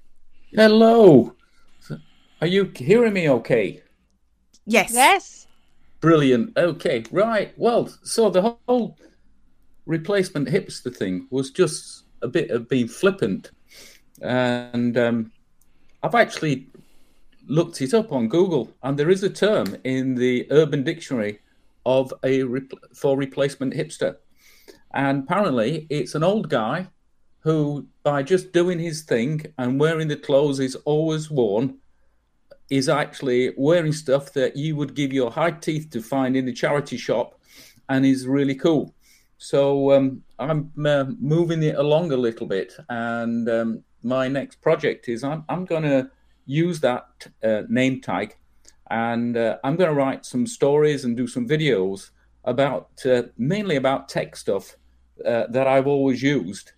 Hello. 0.52 1.34
Are 2.40 2.46
you 2.46 2.70
hearing 2.76 3.14
me 3.14 3.30
okay? 3.30 3.82
Yes. 4.66 4.92
Yes. 4.92 5.46
Brilliant. 6.00 6.56
Okay, 6.56 7.04
right. 7.10 7.52
Well, 7.56 7.88
so 8.02 8.28
the 8.28 8.58
whole 8.66 8.98
replacement 9.86 10.48
hipster 10.48 10.94
thing 10.94 11.26
was 11.30 11.50
just 11.50 12.04
a 12.22 12.28
bit 12.28 12.50
of 12.50 12.68
being 12.68 12.88
flippant. 12.88 13.50
And 14.22 14.96
um, 14.96 15.32
I've 16.02 16.14
actually 16.14 16.68
looked 17.46 17.80
it 17.80 17.94
up 17.94 18.12
on 18.12 18.28
Google, 18.28 18.72
and 18.82 18.98
there 18.98 19.10
is 19.10 19.22
a 19.22 19.30
term 19.30 19.76
in 19.84 20.14
the 20.14 20.46
Urban 20.50 20.82
Dictionary 20.82 21.40
of 21.84 22.12
a 22.24 22.44
for 22.94 23.16
replacement 23.16 23.74
hipster. 23.74 24.16
And 24.94 25.24
apparently, 25.24 25.86
it's 25.90 26.14
an 26.14 26.24
old 26.24 26.48
guy 26.48 26.88
who, 27.40 27.86
by 28.02 28.22
just 28.22 28.52
doing 28.52 28.78
his 28.78 29.02
thing 29.02 29.46
and 29.58 29.78
wearing 29.78 30.08
the 30.08 30.16
clothes 30.16 30.58
he's 30.58 30.74
always 30.74 31.30
worn, 31.30 31.78
is 32.70 32.88
actually 32.88 33.52
wearing 33.56 33.92
stuff 33.92 34.32
that 34.32 34.56
you 34.56 34.74
would 34.74 34.94
give 34.94 35.12
your 35.12 35.30
high 35.30 35.52
teeth 35.52 35.90
to 35.90 36.02
find 36.02 36.36
in 36.36 36.46
the 36.46 36.52
charity 36.52 36.96
shop 36.96 37.38
and 37.88 38.04
is 38.04 38.26
really 38.26 38.56
cool. 38.56 38.92
So 39.38 39.92
um, 39.92 40.22
I'm 40.38 40.72
uh, 40.84 41.04
moving 41.20 41.62
it 41.62 41.76
along 41.76 42.10
a 42.10 42.16
little 42.16 42.46
bit. 42.46 42.72
And 42.88 43.48
um, 43.48 43.84
my 44.02 44.28
next 44.28 44.60
project 44.60 45.08
is 45.08 45.24
I'm, 45.24 45.44
I'm 45.48 45.64
going 45.64 45.82
to 45.82 46.10
use 46.46 46.80
that 46.80 47.26
uh, 47.42 47.62
name 47.68 48.00
tag 48.00 48.36
and 48.90 49.36
uh, 49.36 49.58
I'm 49.64 49.76
going 49.76 49.90
to 49.90 49.94
write 49.94 50.24
some 50.24 50.46
stories 50.46 51.04
and 51.04 51.16
do 51.16 51.26
some 51.26 51.48
videos 51.48 52.10
about 52.44 52.90
uh, 53.04 53.22
mainly 53.36 53.76
about 53.76 54.08
tech 54.08 54.36
stuff 54.36 54.76
uh, 55.24 55.46
that 55.48 55.66
I've 55.66 55.86
always 55.86 56.22
used 56.22 56.72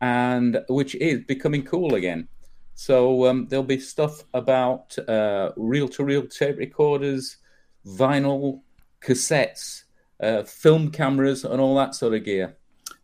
and 0.00 0.62
which 0.68 0.94
is 0.96 1.24
becoming 1.24 1.64
cool 1.64 1.94
again. 1.94 2.28
So 2.74 3.26
um, 3.26 3.46
there'll 3.48 3.64
be 3.64 3.80
stuff 3.80 4.22
about 4.34 4.96
uh, 5.08 5.50
reel-to-reel 5.56 6.28
tape 6.28 6.58
recorders, 6.58 7.38
vinyl, 7.86 8.60
cassettes, 9.00 9.84
uh, 10.22 10.44
film 10.44 10.90
cameras, 10.90 11.44
and 11.44 11.60
all 11.60 11.74
that 11.76 11.94
sort 11.94 12.14
of 12.14 12.24
gear. 12.24 12.56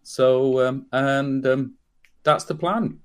So, 0.03 0.64
um, 0.64 0.87
and 0.93 1.45
um, 1.47 1.75
that's 2.23 2.45
the 2.45 2.55
plan. 2.55 3.01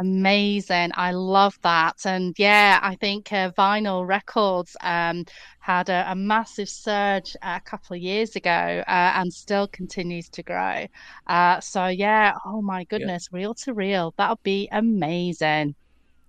Amazing. 0.00 0.92
I 0.94 1.12
love 1.12 1.58
that. 1.60 2.06
And 2.06 2.34
yeah, 2.38 2.80
I 2.82 2.94
think 2.94 3.34
uh, 3.34 3.50
vinyl 3.50 4.06
records 4.08 4.74
um, 4.80 5.26
had 5.58 5.90
a, 5.90 6.10
a, 6.10 6.14
massive 6.14 6.70
surge 6.70 7.36
a 7.42 7.60
couple 7.60 7.94
of 7.96 8.00
years 8.00 8.34
ago 8.34 8.50
uh, 8.88 9.12
and 9.16 9.30
still 9.30 9.68
continues 9.68 10.30
to 10.30 10.42
grow. 10.42 10.86
Uh, 11.26 11.60
so 11.60 11.88
yeah, 11.88 12.32
oh 12.46 12.62
my 12.62 12.84
goodness, 12.84 13.28
yeah. 13.30 13.38
reel 13.38 13.54
to 13.54 13.74
reel. 13.74 14.14
That 14.16 14.30
would 14.30 14.42
be 14.42 14.70
amazing. 14.72 15.74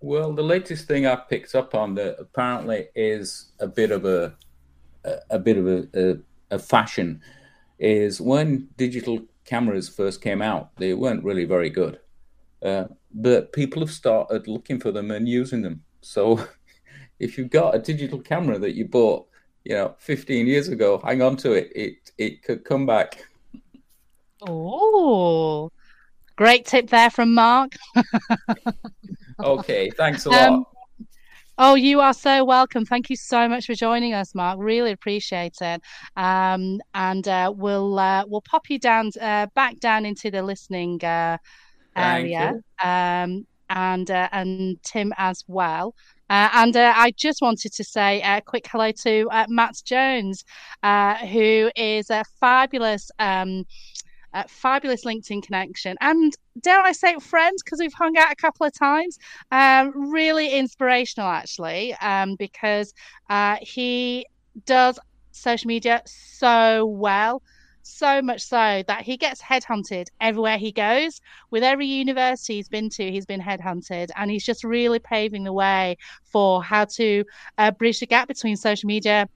Well, 0.02 0.34
the 0.34 0.44
latest 0.44 0.90
thing 0.90 1.06
I 1.06 1.16
picked 1.16 1.56
up 1.56 1.74
on 1.74 1.96
that 1.96 2.18
apparently 2.20 2.90
is 2.94 3.54
a 3.62 3.68
bit 3.68 3.92
of 3.92 4.04
a 4.04 4.36
a, 5.06 5.16
a 5.30 5.40
bit 5.40 5.58
of 5.58 5.68
a, 5.68 5.88
a, 5.96 6.56
a 6.56 6.60
fashion 6.60 7.22
is 7.80 8.20
when 8.20 8.68
digital 8.76 9.22
cameras 9.46 9.88
first 9.88 10.22
came 10.22 10.42
out, 10.42 10.76
they 10.76 10.94
weren't 10.94 11.24
really 11.24 11.46
very 11.46 11.70
good. 11.70 12.02
Uh, 12.62 12.86
but 13.14 13.54
people 13.54 13.82
have 13.82 13.92
started 13.92 14.48
looking 14.48 14.80
for 14.80 14.92
them 14.92 15.12
and 15.12 15.28
using 15.28 15.62
them. 15.62 15.84
So 16.02 16.46
if 17.20 17.38
you've 17.38 17.50
got 17.50 17.76
a 17.76 17.80
digital 17.80 18.20
camera 18.20 18.58
that 18.60 18.76
you 18.76 18.86
bought, 18.88 19.28
you 19.64 19.76
know, 19.76 19.96
15 20.00 20.48
years 20.48 20.70
ago, 20.70 21.00
hang 21.04 21.22
on 21.22 21.38
to 21.38 21.54
it. 21.54 21.72
It 21.76 22.12
it 22.18 22.44
could 22.44 22.66
come 22.66 22.86
back. 22.86 23.24
Oh, 24.48 25.72
great 26.36 26.66
tip 26.66 26.90
there 26.90 27.12
from 27.12 27.34
Mark. 27.34 27.74
okay, 29.44 29.92
thanks 29.92 30.26
a 30.26 30.32
lot. 30.32 30.50
Um, 30.50 30.66
oh, 31.60 31.76
you 31.76 32.00
are 32.00 32.14
so 32.14 32.44
welcome. 32.44 32.86
Thank 32.86 33.12
you 33.12 33.16
so 33.16 33.48
much 33.48 33.68
for 33.68 33.76
joining 33.76 34.14
us, 34.16 34.34
Mark. 34.34 34.58
Really 34.60 34.92
appreciate 34.92 35.58
it. 35.62 35.82
Um, 36.16 36.82
and 36.96 37.28
uh, 37.28 37.54
we'll 37.56 38.00
uh, 38.00 38.26
we'll 38.28 38.42
pop 38.42 38.68
you 38.72 38.80
down 38.80 39.12
uh, 39.22 39.46
back 39.54 39.80
down 39.80 40.06
into 40.06 40.32
the 40.32 40.42
listening 40.42 41.04
uh, 41.06 41.38
area, 41.96 42.54
um, 42.84 43.46
and 43.70 44.10
uh, 44.12 44.30
and 44.32 44.82
Tim 44.84 45.14
as 45.18 45.44
well. 45.48 45.96
Uh, 46.30 46.50
and 46.54 46.78
uh, 46.78 46.94
I 46.96 47.12
just 47.12 47.42
wanted 47.42 47.74
to 47.74 47.84
say 47.84 48.22
a 48.22 48.40
quick 48.40 48.66
hello 48.72 48.92
to 49.04 49.28
uh, 49.32 49.46
Matt 49.50 49.82
Jones, 49.84 50.46
uh, 50.82 51.16
who 51.16 51.70
is 51.76 52.10
a 52.10 52.24
fabulous, 52.40 53.12
um, 53.20 53.66
a 54.34 54.48
fabulous 54.48 55.04
LinkedIn 55.04 55.44
connection, 55.44 55.98
and 56.00 56.34
dare 56.62 56.80
I 56.80 56.94
say, 56.94 57.16
friends, 57.20 57.62
because 57.64 57.80
we've 57.80 57.94
hung 57.94 58.18
out 58.18 58.32
a 58.32 58.36
couple 58.38 58.66
of 58.66 58.74
times. 58.74 59.20
Um, 59.52 60.12
really 60.12 60.52
inspirational, 60.52 61.28
actually, 61.28 61.96
um, 61.96 62.36
because 62.36 62.94
uh, 63.30 63.58
he 63.62 64.26
does 64.66 64.98
social 65.32 65.68
media 65.68 66.02
so 66.06 66.86
well 66.86 67.42
so 67.84 68.22
much 68.22 68.42
so 68.42 68.84
that 68.88 69.02
he 69.02 69.18
gets 69.18 69.42
headhunted 69.42 70.08
everywhere 70.20 70.58
he 70.58 70.72
goes. 70.72 71.22
With 71.50 71.64
every 71.64 71.88
university 71.88 72.56
he's 72.56 72.70
been 72.70 72.90
to, 72.90 73.12
he's 73.12 73.26
been 73.26 73.42
headhunted, 73.42 74.10
and 74.16 74.32
he's 74.32 74.46
just 74.46 74.64
really 74.64 75.00
paving 75.00 75.44
the 75.44 75.54
way 75.54 75.98
for 76.24 76.64
how 76.64 76.86
to 76.86 77.24
uh, 77.58 77.72
bridge 77.72 78.00
the 78.00 78.08
gap 78.08 78.28
between 78.28 78.56
social 78.56 78.88
media 78.88 79.28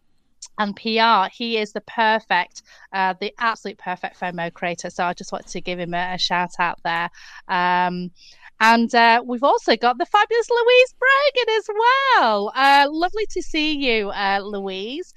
and 0.57 0.75
PR. 0.75 1.29
He 1.33 1.57
is 1.57 1.73
the 1.73 1.81
perfect, 1.81 2.63
uh, 2.93 3.13
the 3.19 3.33
absolute 3.39 3.77
perfect 3.77 4.19
FOMO 4.19 4.53
creator. 4.53 4.89
So 4.89 5.03
I 5.03 5.13
just 5.13 5.31
wanted 5.31 5.47
to 5.47 5.61
give 5.61 5.79
him 5.79 5.93
a, 5.93 6.13
a 6.13 6.17
shout 6.17 6.51
out 6.59 6.79
there. 6.83 7.09
Um, 7.47 8.11
and 8.59 8.93
uh, 8.95 9.21
we've 9.25 9.43
also 9.43 9.75
got 9.75 9.97
the 9.97 10.05
fabulous 10.05 10.49
Louise 10.49 10.95
Brogan 10.97 11.55
as 11.57 11.69
well. 11.77 12.51
Uh, 12.55 12.87
lovely 12.89 13.25
to 13.31 13.41
see 13.41 13.73
you, 13.73 14.09
uh, 14.11 14.39
Louise. 14.41 15.13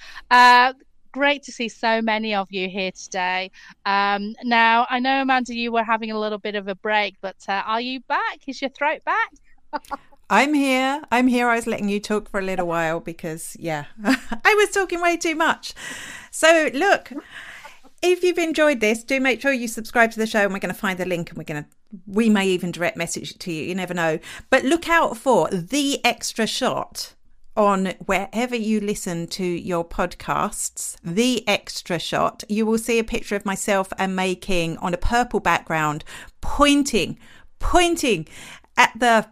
Great 1.13 1.43
to 1.45 1.53
see 1.53 1.69
so 1.69 2.03
many 2.03 2.35
of 2.35 2.49
you 2.51 2.69
here 2.69 2.93
today. 2.93 3.51
Um, 3.87 4.35
now, 4.45 4.87
I 4.91 4.99
know, 4.99 5.23
Amanda, 5.23 5.55
you 5.55 5.73
were 5.73 5.85
having 5.85 6.11
a 6.11 6.19
little 6.19 6.39
bit 6.39 6.55
of 6.55 6.69
a 6.69 6.75
break, 6.75 7.17
but 7.21 7.37
uh, 7.49 7.63
are 7.67 7.81
you 7.81 8.01
back? 8.01 8.41
Is 8.47 8.61
your 8.61 8.71
throat 8.71 9.03
back? 9.05 9.33
I'm 10.31 10.53
here. 10.53 11.03
I'm 11.11 11.27
here. 11.27 11.49
I 11.49 11.57
was 11.57 11.67
letting 11.67 11.89
you 11.89 12.01
talk 12.01 12.29
for 12.29 12.39
a 12.39 12.43
little 12.43 12.67
while 12.67 13.01
because, 13.01 13.57
yeah, 13.59 13.85
I 14.05 14.55
was 14.55 14.71
talking 14.71 15.01
way 15.01 15.17
too 15.17 15.35
much. 15.35 15.73
So, 16.31 16.69
look, 16.75 17.11
if 18.03 18.23
you've 18.23 18.39
enjoyed 18.39 18.81
this, 18.81 19.03
do 19.03 19.21
make 19.21 19.41
sure 19.41 19.53
you 19.53 19.69
subscribe 19.69 20.11
to 20.13 20.19
the 20.19 20.27
show 20.27 20.41
and 20.41 20.53
we're 20.53 20.59
going 20.59 20.75
to 20.75 20.79
find 20.79 20.99
the 20.99 21.07
link 21.07 21.31
and 21.31 21.39
we're 21.39 21.45
going 21.45 21.65
to, 21.65 21.71
we 22.07 22.29
may 22.29 22.47
even 22.47 22.73
direct 22.73 22.99
message 22.99 23.33
it 23.33 23.41
to 23.41 23.53
you. 23.53 23.65
You 23.65 23.75
never 23.75 23.95
know. 23.95 24.19
But 24.51 24.65
look 24.65 24.89
out 24.89 25.17
for 25.17 25.49
the 25.49 26.05
extra 26.05 26.47
shot 26.47 27.15
on 27.59 27.87
wherever 28.07 28.55
you 28.55 28.81
listen 28.81 29.27
to 29.27 29.45
your 29.45 29.85
podcasts, 29.85 30.97
the 31.03 31.47
extra 31.49 31.99
shot, 31.99 32.45
you 32.49 32.65
will 32.65 32.79
see 32.79 32.99
a 32.99 33.05
picture 33.05 33.35
of 33.35 33.45
myself 33.45 33.93
and 33.99 34.15
May 34.15 34.37
King 34.37 34.79
on 34.79 34.95
a 34.95 34.99
purple 34.99 35.41
background, 35.41 36.05
pointing, 36.41 37.19
pointing 37.59 38.29
at 38.77 38.93
the 38.97 39.27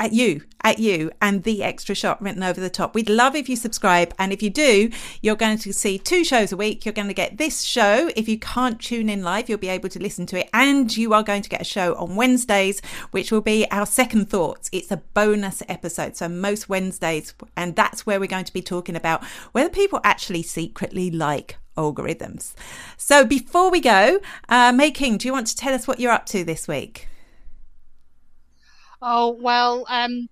at 0.00 0.14
you, 0.14 0.42
at 0.62 0.78
you, 0.78 1.12
and 1.20 1.42
the 1.44 1.62
extra 1.62 1.94
shot 1.94 2.20
written 2.22 2.42
over 2.42 2.58
the 2.58 2.70
top. 2.70 2.94
We'd 2.94 3.10
love 3.10 3.36
if 3.36 3.50
you 3.50 3.54
subscribe. 3.54 4.14
And 4.18 4.32
if 4.32 4.42
you 4.42 4.48
do, 4.48 4.90
you're 5.20 5.36
going 5.36 5.58
to 5.58 5.72
see 5.74 5.98
two 5.98 6.24
shows 6.24 6.52
a 6.52 6.56
week. 6.56 6.84
You're 6.86 6.94
going 6.94 7.08
to 7.08 7.14
get 7.14 7.36
this 7.36 7.60
show. 7.60 8.10
If 8.16 8.26
you 8.26 8.38
can't 8.38 8.80
tune 8.80 9.10
in 9.10 9.22
live, 9.22 9.48
you'll 9.48 9.58
be 9.58 9.68
able 9.68 9.90
to 9.90 10.02
listen 10.02 10.24
to 10.26 10.38
it. 10.38 10.48
And 10.54 10.96
you 10.96 11.12
are 11.12 11.22
going 11.22 11.42
to 11.42 11.50
get 11.50 11.60
a 11.60 11.64
show 11.64 11.94
on 11.96 12.16
Wednesdays, 12.16 12.80
which 13.10 13.30
will 13.30 13.42
be 13.42 13.70
our 13.70 13.84
second 13.84 14.30
thoughts. 14.30 14.70
It's 14.72 14.90
a 14.90 15.02
bonus 15.12 15.62
episode. 15.68 16.16
So 16.16 16.28
most 16.28 16.70
Wednesdays, 16.70 17.34
and 17.54 17.76
that's 17.76 18.06
where 18.06 18.18
we're 18.18 18.26
going 18.26 18.46
to 18.46 18.52
be 18.52 18.62
talking 18.62 18.96
about 18.96 19.22
whether 19.52 19.68
people 19.68 20.00
actually 20.02 20.42
secretly 20.42 21.10
like 21.10 21.58
algorithms. 21.76 22.54
So 22.96 23.26
before 23.26 23.70
we 23.70 23.80
go, 23.80 24.20
uh, 24.48 24.72
May 24.72 24.92
King, 24.92 25.18
do 25.18 25.28
you 25.28 25.32
want 25.34 25.48
to 25.48 25.56
tell 25.56 25.74
us 25.74 25.86
what 25.86 26.00
you're 26.00 26.10
up 26.10 26.24
to 26.26 26.42
this 26.42 26.66
week? 26.66 27.06
Oh 29.02 29.36
well, 29.40 29.84
um, 29.88 30.28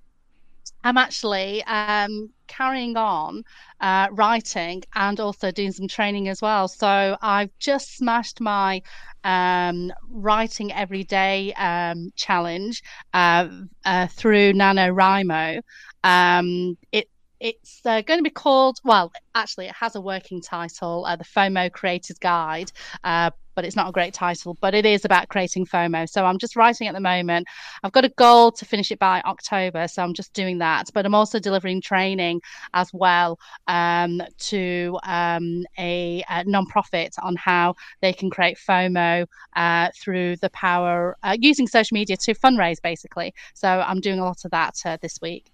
I'm 0.84 0.96
actually 0.98 1.64
um, 1.64 2.30
carrying 2.48 2.96
on 2.96 3.42
uh, 3.80 4.08
writing 4.12 4.82
and 4.94 5.20
also 5.20 5.50
doing 5.50 5.72
some 5.72 5.88
training 5.88 6.28
as 6.28 6.42
well. 6.42 6.68
So 6.68 7.16
I've 7.22 7.50
just 7.60 7.96
smashed 7.96 8.40
my 8.40 8.82
um, 9.24 9.92
writing 10.10 10.72
every 10.72 11.04
day 11.04 11.52
um, 11.54 12.10
challenge 12.16 12.82
uh, 13.14 13.48
uh, 13.84 14.06
through 14.08 14.54
NaNoWriMo. 14.54 15.60
Um, 16.04 16.78
it 16.92 17.08
it's 17.40 17.80
uh, 17.86 18.02
going 18.02 18.18
to 18.18 18.24
be 18.24 18.30
called 18.30 18.78
well 18.84 19.12
actually 19.34 19.66
it 19.66 19.74
has 19.78 19.94
a 19.94 20.00
working 20.00 20.40
title 20.42 21.04
uh, 21.06 21.14
the 21.14 21.24
fomo 21.24 21.70
creators 21.70 22.18
guide 22.18 22.70
uh, 23.04 23.30
but 23.58 23.64
it's 23.64 23.74
not 23.74 23.88
a 23.88 23.92
great 23.92 24.14
title 24.14 24.56
but 24.60 24.72
it 24.72 24.86
is 24.86 25.04
about 25.04 25.28
creating 25.30 25.66
fomo. 25.66 26.08
So 26.08 26.24
i'm 26.24 26.38
just 26.38 26.54
writing 26.54 26.86
at 26.86 26.94
the 26.94 27.00
moment. 27.00 27.44
I've 27.82 27.90
got 27.90 28.04
a 28.04 28.08
goal 28.10 28.52
to 28.52 28.64
finish 28.64 28.92
it 28.92 29.00
by 29.00 29.20
october 29.22 29.88
so 29.88 30.00
i'm 30.00 30.14
just 30.14 30.32
doing 30.32 30.58
that. 30.58 30.84
But 30.94 31.04
i'm 31.04 31.14
also 31.20 31.40
delivering 31.40 31.80
training 31.80 32.40
as 32.72 32.88
well 32.92 33.36
um, 33.66 34.22
to 34.50 34.96
um, 35.02 35.64
a, 35.76 36.22
a 36.30 36.44
non-profit 36.44 37.16
on 37.20 37.34
how 37.34 37.74
they 38.00 38.12
can 38.12 38.30
create 38.30 38.58
fomo 38.58 39.26
uh, 39.56 39.88
through 40.00 40.36
the 40.36 40.50
power 40.50 41.16
uh, 41.24 41.36
using 41.40 41.66
social 41.66 41.96
media 41.96 42.16
to 42.16 42.34
fundraise 42.34 42.80
basically. 42.80 43.34
So 43.54 43.68
i'm 43.68 44.00
doing 44.00 44.20
a 44.20 44.24
lot 44.24 44.44
of 44.44 44.52
that 44.52 44.74
uh, 44.84 44.98
this 45.02 45.18
week. 45.20 45.50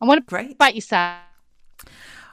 And 0.00 0.08
what 0.08 0.26
Great. 0.26 0.54
about 0.54 0.74
yourself? 0.74 1.20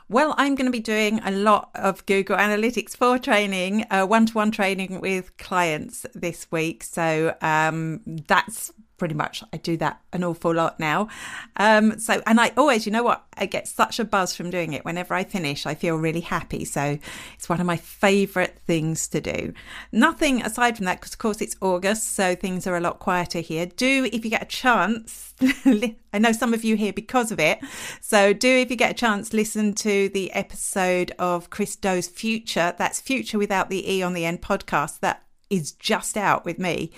Well, 0.09 0.35
I'm 0.37 0.55
going 0.55 0.67
to 0.67 0.71
be 0.71 0.79
doing 0.79 1.19
a 1.25 1.31
lot 1.31 1.69
of 1.75 2.05
Google 2.05 2.37
Analytics 2.37 2.95
4 2.95 3.19
training, 3.19 3.85
one 3.91 4.25
to 4.27 4.33
one 4.33 4.51
training 4.51 5.01
with 5.01 5.35
clients 5.35 6.05
this 6.15 6.47
week. 6.49 6.83
So 6.83 7.35
um, 7.41 8.01
that's 8.27 8.71
pretty 8.97 9.13
much 9.13 9.43
I 9.53 9.57
do 9.57 9.77
that 9.77 10.01
an 10.11 10.23
awful 10.23 10.53
lot 10.53 10.79
now. 10.79 11.07
Um, 11.55 11.99
so, 11.99 12.21
and 12.25 12.39
I 12.39 12.51
always, 12.57 12.85
you 12.85 12.91
know 12.91 13.03
what, 13.03 13.23
I 13.37 13.45
get 13.45 13.67
such 13.67 13.99
a 13.99 14.05
buzz 14.05 14.35
from 14.35 14.49
doing 14.49 14.73
it. 14.73 14.83
Whenever 14.85 15.13
I 15.13 15.23
finish, 15.23 15.65
I 15.65 15.75
feel 15.75 15.95
really 15.95 16.21
happy. 16.21 16.65
So, 16.65 16.97
it's 17.35 17.47
one 17.47 17.59
of 17.59 17.67
my 17.67 17.77
favorite 17.77 18.59
things 18.65 19.07
to 19.09 19.21
do. 19.21 19.53
Nothing 19.91 20.41
aside 20.41 20.77
from 20.77 20.85
that, 20.85 20.99
because 20.99 21.13
of 21.13 21.19
course 21.19 21.41
it's 21.41 21.55
August, 21.61 22.15
so 22.15 22.35
things 22.35 22.67
are 22.67 22.75
a 22.75 22.81
lot 22.81 22.99
quieter 22.99 23.39
here. 23.39 23.65
Do, 23.65 24.09
if 24.11 24.25
you 24.25 24.31
get 24.31 24.43
a 24.43 24.45
chance, 24.45 25.33
I 25.41 26.19
know 26.19 26.31
some 26.31 26.53
of 26.53 26.63
you 26.63 26.75
here 26.75 26.93
because 26.93 27.31
of 27.31 27.39
it. 27.39 27.59
So, 28.01 28.33
do, 28.33 28.49
if 28.49 28.69
you 28.69 28.75
get 28.75 28.91
a 28.91 28.95
chance, 28.95 29.33
listen 29.33 29.73
to 29.75 30.09
the 30.09 30.31
episode 30.33 31.11
of 31.19 31.49
Chris 31.49 31.75
Do's 31.75 32.07
Futur. 32.07 32.73
That's 32.77 32.99
Future 32.99 33.37
without 33.37 33.69
the 33.69 33.91
E 33.91 34.01
on 34.01 34.13
the 34.13 34.25
end 34.25 34.41
podcast. 34.41 34.99
That 35.01 35.23
is 35.49 35.71
just 35.71 36.17
out 36.17 36.45
with 36.45 36.59
me. 36.59 36.91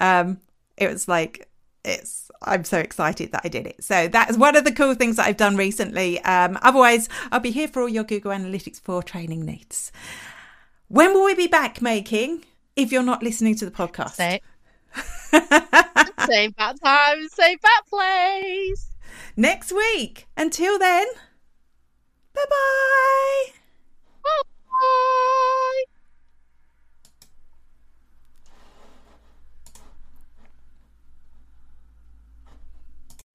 Um, 0.00 0.38
it 0.76 0.90
was 0.90 1.08
like 1.08 1.48
it's 1.84 2.30
I'm 2.42 2.64
so 2.64 2.78
excited 2.78 3.32
that 3.32 3.42
I 3.44 3.48
did 3.48 3.66
it. 3.66 3.82
So 3.84 4.08
that's 4.08 4.36
one 4.36 4.56
of 4.56 4.64
the 4.64 4.72
cool 4.72 4.94
things 4.94 5.16
that 5.16 5.26
I've 5.26 5.36
done 5.36 5.56
recently. 5.56 6.20
Um, 6.20 6.58
otherwise, 6.62 7.08
I'll 7.30 7.40
be 7.40 7.50
here 7.50 7.68
for 7.68 7.82
all 7.82 7.88
your 7.88 8.04
Google 8.04 8.32
Analytics 8.32 8.80
4 8.80 9.02
training 9.02 9.44
needs. 9.44 9.92
When 10.88 11.12
will 11.12 11.24
we 11.24 11.34
be 11.34 11.46
back 11.46 11.80
making 11.82 12.44
If 12.76 12.90
you're 12.92 13.02
not 13.02 13.22
listening 13.22 13.54
to 13.56 13.64
the 13.64 13.70
podcast, 13.70 14.12
same, 14.12 14.40
same 16.26 16.50
bad 16.52 16.80
time, 16.82 17.28
same 17.28 17.58
bad 17.62 17.82
place. 17.88 18.90
Next 19.36 19.72
week. 19.72 20.26
Until 20.36 20.78
then, 20.78 21.06
bye-bye. 22.34 23.52
Bye. 24.24 25.20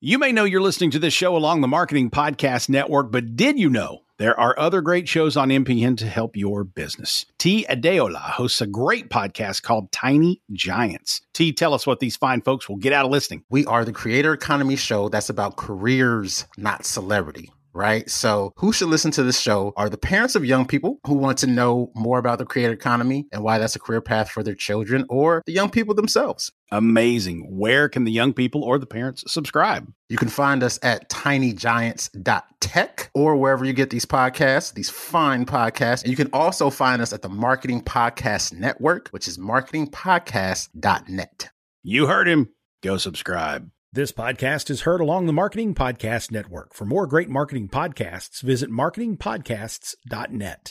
You 0.01 0.17
may 0.17 0.31
know 0.31 0.45
you're 0.45 0.61
listening 0.61 0.91
to 0.91 0.99
this 0.99 1.13
show 1.13 1.35
along 1.35 1.59
the 1.59 1.67
Marketing 1.67 2.09
Podcast 2.09 2.69
Network, 2.69 3.11
but 3.11 3.35
did 3.35 3.59
you 3.59 3.69
know 3.69 4.03
there 4.17 4.39
are 4.39 4.57
other 4.57 4.79
great 4.79 5.09
shows 5.09 5.35
on 5.35 5.49
MPN 5.49 5.97
to 5.97 6.07
help 6.07 6.37
your 6.37 6.63
business? 6.63 7.25
T. 7.37 7.65
Adeola 7.69 8.21
hosts 8.21 8.61
a 8.61 8.65
great 8.65 9.09
podcast 9.09 9.61
called 9.61 9.91
Tiny 9.91 10.41
Giants. 10.53 11.19
T, 11.33 11.51
tell 11.51 11.73
us 11.73 11.85
what 11.85 11.99
these 11.99 12.15
fine 12.15 12.39
folks 12.39 12.69
will 12.69 12.77
get 12.77 12.93
out 12.93 13.03
of 13.03 13.11
listening. 13.11 13.43
We 13.49 13.65
are 13.65 13.83
the 13.83 13.91
creator 13.91 14.31
economy 14.31 14.77
show 14.77 15.09
that's 15.09 15.29
about 15.29 15.57
careers, 15.57 16.47
not 16.57 16.85
celebrity 16.85 17.51
right? 17.71 18.09
So, 18.09 18.51
who 18.57 18.73
should 18.73 18.89
listen 18.89 19.11
to 19.11 19.23
this 19.23 19.39
show 19.39 19.73
are 19.77 19.89
the 19.89 19.97
parents 19.97 20.35
of 20.35 20.43
young 20.43 20.65
people 20.65 20.99
who 21.05 21.13
want 21.13 21.37
to 21.39 21.47
know 21.47 21.91
more 21.95 22.17
about 22.17 22.39
the 22.39 22.45
creator 22.45 22.73
economy 22.73 23.27
and 23.31 23.43
why 23.43 23.57
that's 23.57 23.75
a 23.75 23.79
career 23.79 24.01
path 24.01 24.29
for 24.29 24.43
their 24.43 24.55
children, 24.55 25.05
or 25.07 25.43
the 25.45 25.53
young 25.53 25.69
people 25.69 25.93
themselves. 25.93 26.51
Amazing. 26.71 27.57
Where 27.57 27.89
can 27.89 28.03
the 28.03 28.11
young 28.11 28.33
people 28.33 28.63
or 28.63 28.77
the 28.77 28.85
parents 28.85 29.23
subscribe? 29.27 29.91
You 30.07 30.17
can 30.17 30.29
find 30.29 30.61
us 30.61 30.77
at 30.83 31.09
tinygiants.tech 31.09 33.09
or 33.13 33.35
wherever 33.35 33.65
you 33.65 33.73
get 33.73 33.89
these 33.89 34.05
podcasts, 34.05 34.73
these 34.73 34.89
fine 34.89 35.45
podcasts. 35.45 36.03
And 36.03 36.11
you 36.11 36.17
can 36.17 36.29
also 36.31 36.69
find 36.69 37.01
us 37.01 37.11
at 37.11 37.23
the 37.23 37.29
Marketing 37.29 37.81
Podcast 37.81 38.53
Network, 38.53 39.09
which 39.09 39.27
is 39.27 39.37
marketingpodcast.net. 39.37 41.49
You 41.81 42.07
heard 42.07 42.27
him. 42.27 42.49
Go 42.83 42.97
subscribe. 42.97 43.69
This 43.91 44.11
podcast 44.11 44.69
is 44.69 44.81
heard 44.81 45.01
along 45.01 45.25
the 45.25 45.33
Marketing 45.33 45.73
Podcast 45.73 46.29
Network. 46.29 46.75
For 46.75 46.85
more 46.85 47.07
great 47.07 47.27
marketing 47.27 47.69
podcasts, 47.69 48.43
visit 48.43 48.69
marketingpodcasts.net. 48.69 50.67